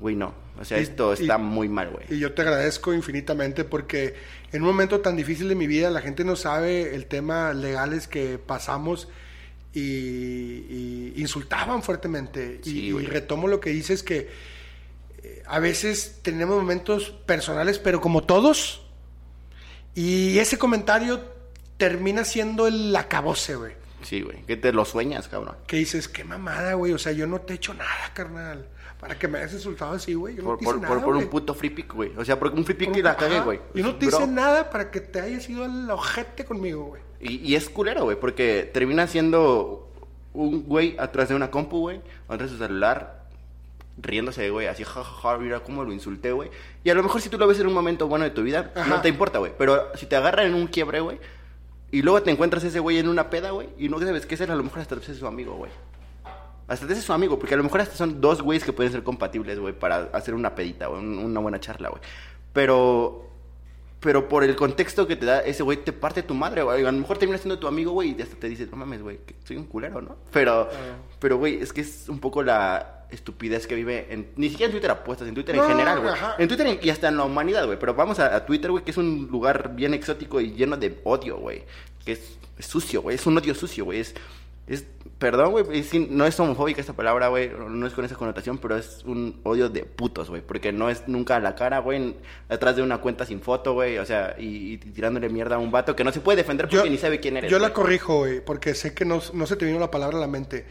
[0.00, 0.34] güey, no.
[0.60, 2.04] O sea, Y- esto y- está muy mal, güey.
[2.10, 4.14] Y yo te agradezco infinitamente porque
[4.52, 8.08] en un momento tan difícil de mi vida la gente no sabe el tema legales
[8.08, 9.08] que pasamos
[9.72, 12.60] y, y insultaban fuertemente.
[12.64, 14.28] Y- Sí, y, retomo lo que dices que
[15.22, 18.82] eh, a veces tenemos momentos personales, pero como todos,
[19.94, 21.20] y ese comentario
[21.76, 23.72] termina siendo el acabose, güey.
[24.02, 24.42] Sí, güey.
[24.42, 25.56] Que te lo sueñas, cabrón.
[25.66, 26.92] Que dices, qué mamada, güey.
[26.92, 28.68] O sea, yo no te he hecho nada, carnal.
[29.00, 30.34] Para que me hayas insultado así, güey.
[30.36, 32.12] Yo no Por, te hice por, nada, por, por un puto free pick, güey.
[32.16, 33.44] O sea, porque un free pick un- la cague, ajá.
[33.44, 33.60] güey.
[33.74, 34.18] Yo no te Bro.
[34.18, 37.02] hice nada para que te hayas ido al ojete conmigo, güey.
[37.20, 39.88] Y, y es culero, güey, porque termina siendo
[40.34, 43.24] un güey atrás de una compu, güey, atrás de su celular,
[44.00, 46.50] riéndose, güey, así, jajaja, mira cómo lo insulté, güey.
[46.84, 48.72] Y a lo mejor si tú lo ves en un momento bueno de tu vida,
[48.74, 48.88] Ajá.
[48.88, 49.52] no te importa, güey.
[49.58, 51.18] Pero si te agarran en un quiebre, güey,
[51.90, 54.50] y luego te encuentras ese güey en una peda, güey, y no sabes qué hacer,
[54.50, 55.70] a lo mejor hasta haces su amigo, güey.
[56.68, 58.92] Hasta te haces su amigo, porque a lo mejor hasta son dos güeyes que pueden
[58.92, 62.00] ser compatibles, güey, para hacer una pedita, güey, un- una buena charla, güey.
[62.52, 63.24] Pero
[64.00, 66.84] pero por el contexto que te da ese güey, te parte tu madre, güey.
[66.86, 69.18] A lo mejor termina siendo tu amigo, güey, y hasta te dice, no mames, güey,
[69.26, 70.14] que soy un culero, ¿no?
[70.32, 70.68] Pero,
[71.18, 74.28] pero, güey, es que es un poco la estupidez que vive en...
[74.36, 76.12] Ni siquiera en Twitter apuestas, en Twitter No, en general, güey.
[76.12, 76.36] ajá.
[76.38, 77.76] En Twitter y hasta en la humanidad, güey.
[77.76, 81.00] Pero vamos a, a Twitter, güey, que es un lugar bien exótico y lleno de
[81.02, 81.64] odio, güey.
[82.04, 83.16] Que es, es sucio, güey.
[83.16, 83.98] Es un odio sucio, güey.
[83.98, 84.14] Es...
[84.68, 84.84] Es,
[85.18, 85.64] perdón, güey,
[86.10, 89.70] no es homofóbica esta palabra, güey, no es con esa connotación, pero es un odio
[89.70, 92.16] de putos, güey, porque no es nunca a la cara, güey,
[92.50, 95.70] atrás de una cuenta sin foto, güey, o sea, y, y tirándole mierda a un
[95.70, 97.50] vato que no se puede defender porque ni sabe quién eres.
[97.50, 100.20] Yo la corrijo, güey, porque sé que no, no se te vino la palabra a
[100.20, 100.66] la mente.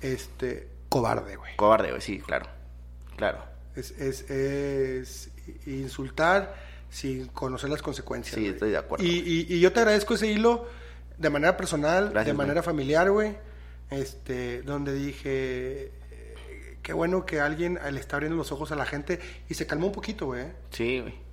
[0.00, 1.54] Este, cobarde, güey.
[1.56, 2.46] Cobarde, güey, sí, claro,
[3.16, 3.38] claro.
[3.76, 5.30] Es, es, es
[5.66, 6.54] insultar
[6.90, 8.34] sin conocer las consecuencias.
[8.36, 10.66] Sí, estoy de acuerdo, Y, y- y yo te agradezco ese hilo
[11.18, 13.36] de manera personal, Gracias, de manera familiar, güey.
[13.90, 18.84] Este, donde dije, eh, qué bueno que alguien le está abriendo los ojos a la
[18.84, 20.46] gente y se calmó un poquito, güey.
[20.70, 21.26] Sí, güey.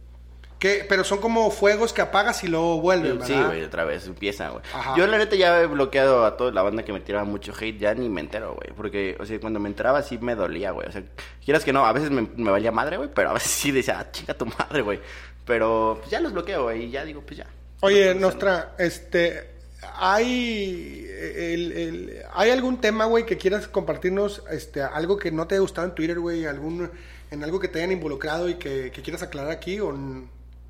[0.60, 3.28] Que, pero son como fuegos que apagas y luego vuelven, ¿verdad?
[3.28, 4.64] Sí, güey, otra vez empieza, güey.
[4.96, 7.78] Yo la neta ya he bloqueado a toda la banda que me tiraba mucho hate,
[7.78, 8.70] ya ni me entero, güey.
[8.74, 10.88] Porque, o sea, cuando me enteraba sí me dolía, güey.
[10.88, 11.04] O sea,
[11.44, 14.00] quieras que no, a veces me, me valía madre, güey, pero a veces sí decía,
[14.00, 15.02] ah, chica tu madre, güey.
[15.46, 17.48] Pero pues ya los bloqueo, güey, y ya digo, pues ya.
[17.82, 19.53] Oye, No, Nostra, este,
[19.96, 25.56] hay, el- el- hay algún tema, güey, que quieras compartirnos, este, algo que no te
[25.56, 26.90] haya gustado en Twitter, güey, algún,
[27.32, 29.94] en algo que te hayan involucrado y que, que quieras aclarar aquí o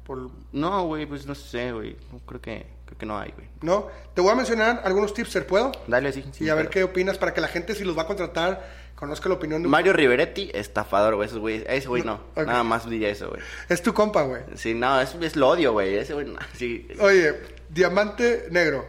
[0.05, 1.95] por, No, güey, pues no sé, güey.
[2.11, 3.47] No, creo que, creo que no hay, güey.
[3.61, 5.71] no, te voy a mencionar algunos tips, ¿puedo?
[5.87, 8.07] Dale sí, y a ver qué opinas para que la gente si los va a
[8.07, 11.63] contratar conozca la opinión de Mario Riveretti, estafador, güey, esos güey.
[11.67, 12.21] Ese güey no.
[12.37, 13.41] Nada más diría eso, güey.
[13.67, 14.41] Es tu compa, güey.
[14.55, 15.95] Sí, no, es, es lo odio, güey.
[15.97, 16.39] Ese güey, no.
[16.57, 16.87] Sí.
[16.99, 17.33] Oye,
[17.69, 18.85] diamante negro.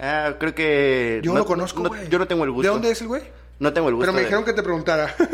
[0.00, 1.20] Ah, creo que.
[1.22, 2.08] Yo no, lo conozco, no- güey.
[2.08, 2.62] Yo no tengo el gusto.
[2.68, 3.22] ¿De dónde es el güey?
[3.58, 4.02] No tengo el gusto.
[4.04, 5.14] Pero me de- dijeron que te preguntara.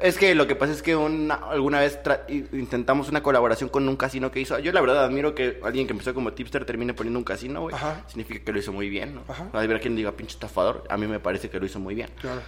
[0.00, 2.22] Es que lo que pasa es que una- alguna vez tra-
[2.52, 4.58] intentamos una colaboración con un casino que hizo.
[4.58, 7.76] Yo la verdad admiro que alguien que empezó como tipster termine poniendo un casino, güey.
[8.08, 9.22] Significa que lo hizo muy bien, ¿no?
[9.28, 9.46] Ajá.
[9.52, 10.82] A ver quien diga pinche estafador.
[10.88, 12.10] A mí me parece que lo hizo muy bien.
[12.20, 12.40] claro.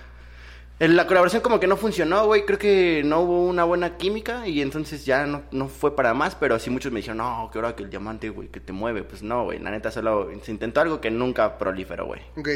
[0.81, 2.45] La colaboración como que no funcionó, güey.
[2.45, 6.35] Creo que no hubo una buena química y entonces ya no, no fue para más.
[6.35, 9.05] Pero sí muchos me dijeron, no, que ahora que el diamante, güey, que te mueve.
[9.05, 9.61] Pues no, güey.
[9.61, 12.23] La neta solo se intentó algo que nunca proliferó, güey.
[12.37, 12.49] Ok.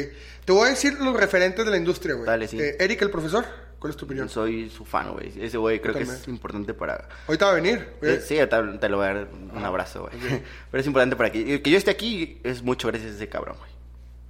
[0.43, 2.25] Te voy a decir los referentes de la industria, güey.
[2.27, 2.59] Dale, sí.
[2.59, 3.45] Eh, Eric, el profesor,
[3.79, 4.27] ¿cuál es tu opinión?
[4.27, 5.31] Soy su fan, güey.
[5.41, 7.07] Ese güey creo que es importante para...
[7.25, 7.87] Ahorita va a venir.
[8.01, 8.15] güey.
[8.15, 10.13] Eh, Sí, te, te lo voy a dar un abrazo, güey.
[10.71, 11.61] Pero es importante para que...
[11.61, 13.71] Que yo esté aquí es mucho gracias a ese cabrón, güey.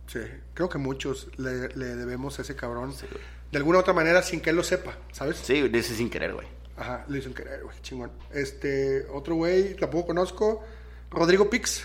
[0.05, 0.19] Sí,
[0.53, 2.93] creo que muchos le, le debemos a ese cabrón.
[2.93, 3.38] Sí, güey.
[3.51, 5.37] De alguna u otra manera sin que él lo sepa, ¿sabes?
[5.37, 6.47] Sí, lo hice sin querer, güey.
[6.77, 8.11] Ajá, lo hizo querer, güey, chingón.
[8.33, 10.63] Este, otro güey, tampoco conozco.
[11.11, 11.83] Rodrigo Pix.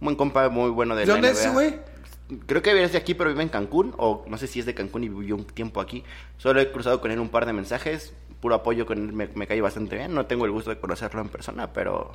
[0.00, 1.78] Buen compa muy bueno de ¿De dónde es ese güey?
[2.46, 3.94] Creo que es de aquí, pero vive en Cancún.
[3.96, 6.04] O no sé si es de Cancún y vivió un tiempo aquí.
[6.36, 8.12] Solo he cruzado con él un par de mensajes.
[8.40, 10.14] Puro apoyo con él, me, me cae bastante bien.
[10.14, 12.12] No tengo el gusto de conocerlo en persona, pero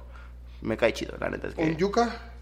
[0.61, 1.47] me cae chido, la neta.
[1.47, 1.61] Es que...
[1.63, 2.34] Un Yuca.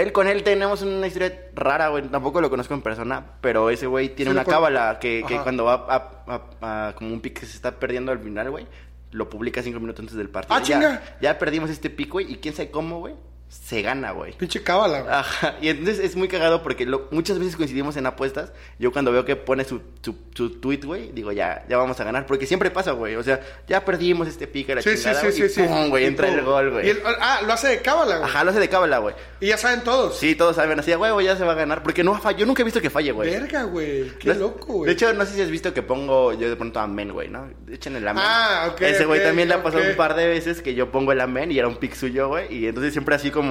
[0.00, 2.02] Él con él tenemos una historia rara, güey.
[2.04, 5.38] Tampoco lo conozco en persona, pero ese güey tiene Sí una con- cábala que, que
[5.40, 8.66] cuando va a, a- a- como un pick que se está perdiendo al final, güey,
[9.12, 10.56] lo publica cinco minutos antes del partido.
[10.56, 11.02] ¡Ah, ya, chinga!
[11.20, 13.14] Ya perdimos este pick, güey, y quién sabe cómo, güey.
[13.48, 14.32] Se gana, güey.
[14.32, 15.14] Pinche cábala, güey.
[15.14, 18.52] Ajá, y entonces es muy cagado porque lo- muchas veces coincidimos en apuestas.
[18.80, 22.04] Yo cuando veo que pone su, su, su tweet, güey, digo, ya, ya vamos a
[22.04, 22.26] ganar.
[22.26, 23.14] Porque siempre pasa, güey.
[23.14, 25.62] O sea, ya perdimos este pique, la Sí, sí, chingada, sí, sí, y sí.
[25.62, 26.96] pum, güey, entra el gol, güey.
[27.20, 28.28] ah, lo hace de cábala, güey.
[28.28, 29.14] Ajá, lo hace de cábala, güey.
[29.40, 30.18] Y ya saben todos.
[30.18, 31.84] Sí, todos saben así, güey, ya se va a ganar.
[31.84, 32.38] Porque no falla.
[32.38, 33.30] Yo nunca he visto que falle, güey.
[33.30, 34.10] Verga, güey.
[34.18, 34.86] Qué No- loco, güey.
[34.88, 37.48] De hecho, no sé si has visto que pongo yo de pronto amén, güey, ¿no?
[37.70, 38.24] Echen el amén.
[38.26, 41.12] Ah, ok, Ese güey también le ha pasado un par de veces que yo pongo
[41.12, 42.52] el amén y era un pic suyo, güey.
[42.52, 43.43] Y entonces siempre así como.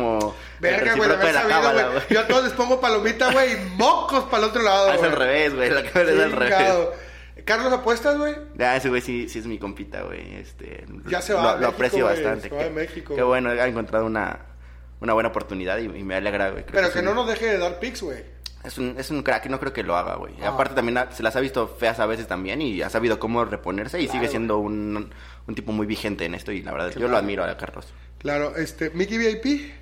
[0.60, 2.04] Verga, el güey, de haber sabido, güey.
[2.10, 5.04] Yo a todos les pongo palomita, güey, y mocos para el otro lado, Ah, es
[5.04, 5.70] al revés, güey.
[5.70, 6.74] La cámara es al revés.
[7.46, 8.36] Carlos, ¿apuestas, güey?
[8.56, 10.36] Ya, ese güey sí, sí es mi compita, güey.
[10.36, 12.50] Este, Ya se lo, va a lo México, aprecio güey, bastante.
[12.50, 13.16] se va Qué- a México.
[13.16, 14.40] Qué bueno, ha encontrado una,
[15.02, 16.64] una buena oportunidad y, y me alegra, güey.
[16.72, 18.24] Pero que un- no nos deje de dar pics, güey.
[18.64, 20.36] Es un, es un crack no creo que lo haga, güey.
[20.42, 20.50] Ah.
[20.50, 23.44] Aparte también ha- se las ha visto feas a veces también y ha sabido cómo
[23.44, 25.12] reponerse y Claro, sigue siendo un,
[25.46, 27.88] un tipo muy vigente en esto y la verdad yo lo admiro a Carlos.
[28.20, 29.74] Claro, este, Mickey VIP.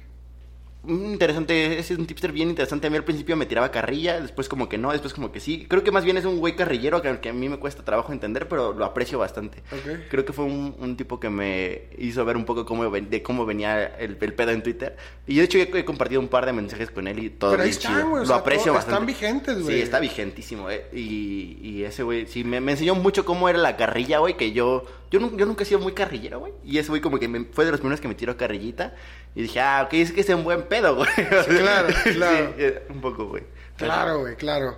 [0.87, 2.87] Interesante, ese es un tipster bien interesante.
[2.87, 5.65] A mí al principio me tiraba carrilla, después como que no, después como que sí.
[5.69, 8.11] Creo que más bien es un güey carrillero que, que a mí me cuesta trabajo
[8.11, 9.59] entender, pero lo aprecio bastante.
[9.71, 10.07] Ok.
[10.09, 13.45] Creo que fue un, un tipo que me hizo ver un poco cómo, de cómo
[13.45, 14.97] venía el, el pedo en Twitter.
[15.27, 17.63] Y de hecho yo he compartido un par de mensajes con él y todo Pero
[17.63, 18.13] ahí bien están, chido.
[18.13, 19.11] o Lo sea, aprecio todo- bastante.
[19.11, 19.75] están vigentes, güey.
[19.77, 20.87] Sí, está vigentísimo, eh.
[20.93, 24.51] Y, y ese güey, sí, me, me enseñó mucho cómo era la carrilla, güey, que
[24.51, 24.83] yo...
[25.11, 26.53] Yo, yo nunca he sido muy carrillero, güey.
[26.63, 28.95] Y ese güey como que me- fue de los primeros que me tiró carrillita.
[29.35, 31.09] Y dije, ah, ok, es que es un buen pedo, güey.
[31.47, 32.53] claro, Sí, claro.
[32.57, 33.43] eh, un poco, güey.
[33.77, 34.77] Claro, güey, claro.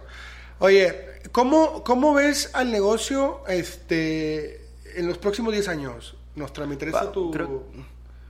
[0.60, 0.96] Oye,
[1.32, 4.62] ¿cómo, ¿cómo ves al negocio este
[4.96, 6.16] en los próximos 10 años?
[6.36, 7.64] Nostra, me interesa Va, tu, creo-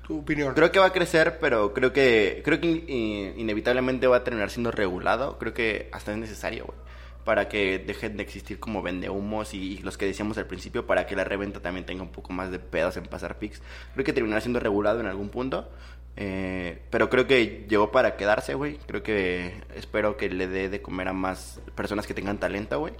[0.07, 0.53] tu opinión.
[0.53, 4.23] Creo que va a crecer, pero creo que creo que in- in- inevitablemente va a
[4.23, 5.37] terminar siendo regulado.
[5.39, 6.77] Creo que hasta es necesario, güey,
[7.23, 11.05] para que dejen de existir como vendehumos y, y los que decíamos al principio, para
[11.05, 13.61] que la reventa también tenga un poco más de pedos en pasar pics.
[13.93, 15.69] Creo que terminará siendo regulado en algún punto.
[16.15, 18.77] Eh, pero creo que llegó para quedarse, güey.
[18.85, 22.93] Creo que espero que le dé de comer a más personas que tengan talento, güey.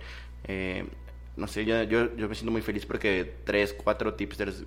[0.46, 0.86] Eh,
[1.36, 4.64] no sé, yo, yo, yo me siento muy feliz porque tres, cuatro tipsters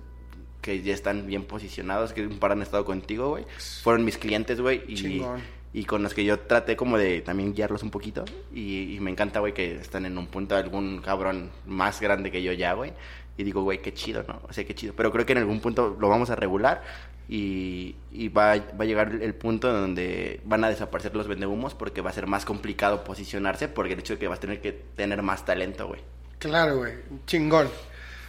[0.61, 3.45] que ya están bien posicionados, que un par han estado contigo, güey.
[3.83, 4.83] Fueron mis clientes, güey.
[4.87, 5.41] Y, Chingón.
[5.73, 8.25] y con los que yo traté como de también guiarlos un poquito.
[8.53, 12.41] Y, y me encanta, güey, que están en un punto algún cabrón más grande que
[12.41, 12.93] yo ya, güey.
[13.37, 14.41] Y digo, güey, qué chido, ¿no?
[14.49, 14.93] O sea, qué chido.
[14.95, 16.81] Pero creo que en algún punto lo vamos a regular
[17.29, 22.01] y, y va, va a llegar el punto donde van a desaparecer los vendehumos porque
[22.01, 24.71] va a ser más complicado posicionarse porque el hecho de que vas a tener que
[24.71, 26.01] tener más talento, güey.
[26.39, 26.93] Claro, güey.
[27.25, 27.69] Chingón.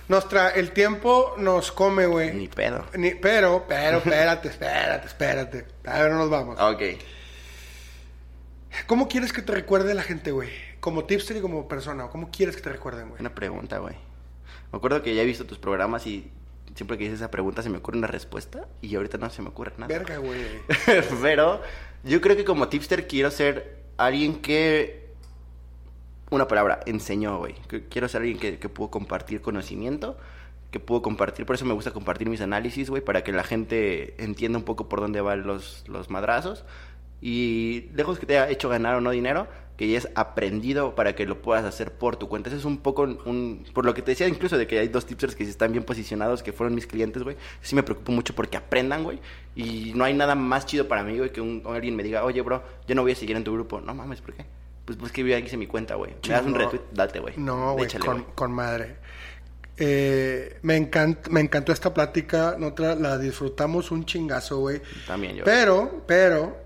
[0.08, 2.32] Nostra, el tiempo nos come, güey.
[2.32, 2.86] Ni pedo.
[2.96, 5.66] Ni- pero, pero, espérate, espérate, espérate.
[5.84, 6.58] A ver, no nos vamos.
[6.58, 6.82] Ok.
[8.86, 10.48] ¿Cómo quieres que te recuerde la gente, güey?
[10.80, 12.08] Como tipster y como persona.
[12.08, 13.18] ¿Cómo quieres que te recuerden, güey?
[13.20, 13.94] Buena pregunta, güey.
[14.72, 16.30] Me acuerdo que ya he visto tus programas y
[16.78, 19.48] siempre que dices esa pregunta se me ocurre una respuesta y ahorita no se me
[19.48, 19.88] ocurre nada.
[19.88, 20.40] Verga, güey.
[21.22, 21.60] Pero
[22.04, 25.08] yo creo que como tipster quiero ser alguien que...
[26.30, 27.54] Una palabra, enseñó, güey.
[27.90, 30.16] Quiero ser alguien que, que pudo compartir conocimiento,
[30.70, 34.22] que pudo compartir, por eso me gusta compartir mis análisis, güey, para que la gente
[34.22, 36.64] entienda un poco por dónde van los, los madrazos.
[37.20, 39.48] Y lejos que te haya hecho ganar o no dinero,
[39.78, 42.50] que ya es aprendido para que lo puedas hacer por tu cuenta.
[42.50, 43.64] Eso es un poco un...
[43.72, 46.42] Por lo que te decía incluso de que hay dos tipsters que están bien posicionados,
[46.42, 47.36] que fueron mis clientes, güey.
[47.62, 49.20] Sí me preocupo mucho porque aprendan, güey.
[49.54, 52.42] Y no hay nada más chido para mí, güey, que un, alguien me diga, oye,
[52.42, 53.80] bro, yo no voy a seguir en tu grupo.
[53.80, 54.44] No mames, ¿por qué?
[54.84, 56.12] Pues, pues que yo ya hice mi cuenta, güey.
[56.26, 57.34] Me das un retweet, date, güey.
[57.36, 58.96] No, güey, con, con madre.
[59.76, 64.82] Eh, me, encant, me encantó esta plática, nosotros la disfrutamos un chingazo, güey.
[65.06, 65.44] También yo.
[65.44, 66.56] Pero, pero,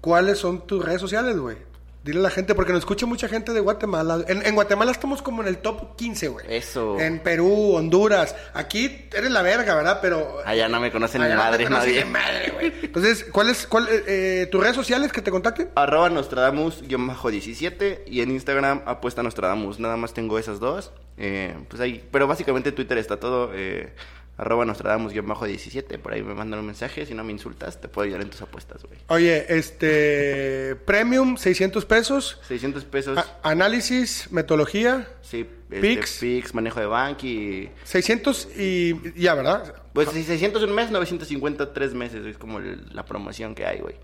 [0.00, 1.71] ¿cuáles son tus redes sociales, güey?
[2.04, 4.24] Dile a la gente, porque nos escucha mucha gente de Guatemala.
[4.26, 6.46] En, en Guatemala estamos como en el top 15, güey.
[6.48, 6.98] Eso.
[6.98, 8.34] En Perú, Honduras.
[8.54, 10.00] Aquí eres la verga, ¿verdad?
[10.02, 10.38] Pero...
[10.44, 12.04] Allá no me conocen ni no madre, conoce nadie.
[12.04, 12.72] madre, güey.
[12.82, 15.70] Entonces, ¿cuál es, cuál, eh, eh, tus redes sociales que te contacten?
[15.76, 19.78] Arroba Nostradamus-17 y en Instagram apuesta Nostradamus.
[19.78, 20.90] Nada más tengo esas dos.
[21.18, 23.52] Eh, pues ahí, pero básicamente Twitter está todo.
[23.54, 23.92] Eh,
[24.38, 25.98] arroba Nostradamus-17.
[25.98, 27.04] Por ahí me mandan un mensaje.
[27.06, 28.98] Si no me insultas, te puedo ayudar en tus apuestas, güey.
[29.08, 30.76] Oye, este...
[30.86, 32.40] Premium, 600 pesos.
[32.48, 33.18] 600 pesos.
[33.18, 36.18] A- análisis, metodología, sí, este, Pix.
[36.20, 37.68] Pix, manejo de bank y.
[37.84, 39.74] 600 y ya, ¿verdad?
[39.92, 42.24] Pues si 600 un mes, 950 tres meses.
[42.26, 43.96] Es como la promoción que hay, güey.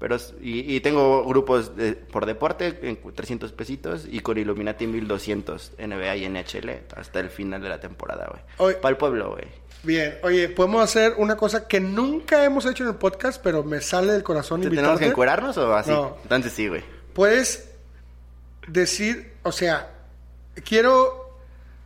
[0.00, 5.72] Pero, y, y tengo grupos de- por deporte en 300 pesitos y con Illuminati 1200
[5.76, 8.76] NBA y NHL hasta el final de la temporada, güey.
[8.80, 9.46] Para el pueblo, güey.
[9.82, 13.80] Bien, oye, podemos hacer una cosa que nunca hemos hecho en el podcast, pero me
[13.80, 14.86] sale del corazón ¿Te invitarte.
[14.86, 15.90] ¿Tenemos que encuerarnos o así?
[15.90, 16.16] No.
[16.22, 16.82] Entonces sí, güey.
[17.12, 17.70] Puedes
[18.66, 19.90] decir, o sea,
[20.64, 21.38] quiero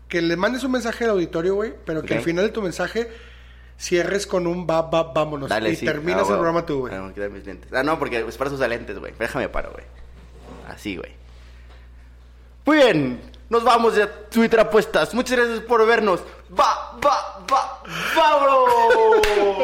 [0.08, 3.10] que le mandes un mensaje al auditorio, güey, pero que al final de tu mensaje
[3.78, 5.48] cierres con un va, va, vámonos.
[5.48, 5.84] Dale, y sí.
[5.84, 6.94] terminas Ah, el programa tú, güey.
[6.94, 7.72] Ah, mis lentes.
[7.72, 9.12] Ah, no, porque es para sus lentes, güey.
[9.18, 9.84] Déjame paro, güey.
[10.68, 11.12] Así, güey.
[12.64, 13.20] Muy bien.
[13.52, 15.12] Nos vamos de Twitter Apuestas.
[15.12, 16.20] Muchas gracias por vernos.
[16.58, 17.82] Va, va, va,
[18.16, 19.22] vámonos.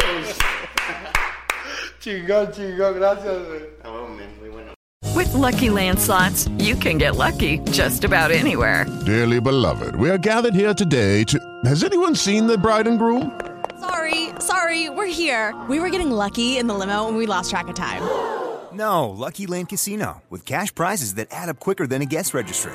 [1.99, 3.63] Chingón, chingón, gracias, güey.
[3.85, 4.75] Man, muy bueno.
[5.17, 8.85] With Lucky Land slots, you can get lucky just about anywhere.
[9.07, 11.39] Dearly beloved, we are gathered here today to.
[11.65, 13.41] Has anyone seen the bride and groom?
[13.81, 15.55] Sorry, sorry, we're here.
[15.67, 18.03] We were getting lucky in the limo and we lost track of time.
[18.71, 22.75] No, Lucky Land Casino, with cash prizes that add up quicker than a guest registry.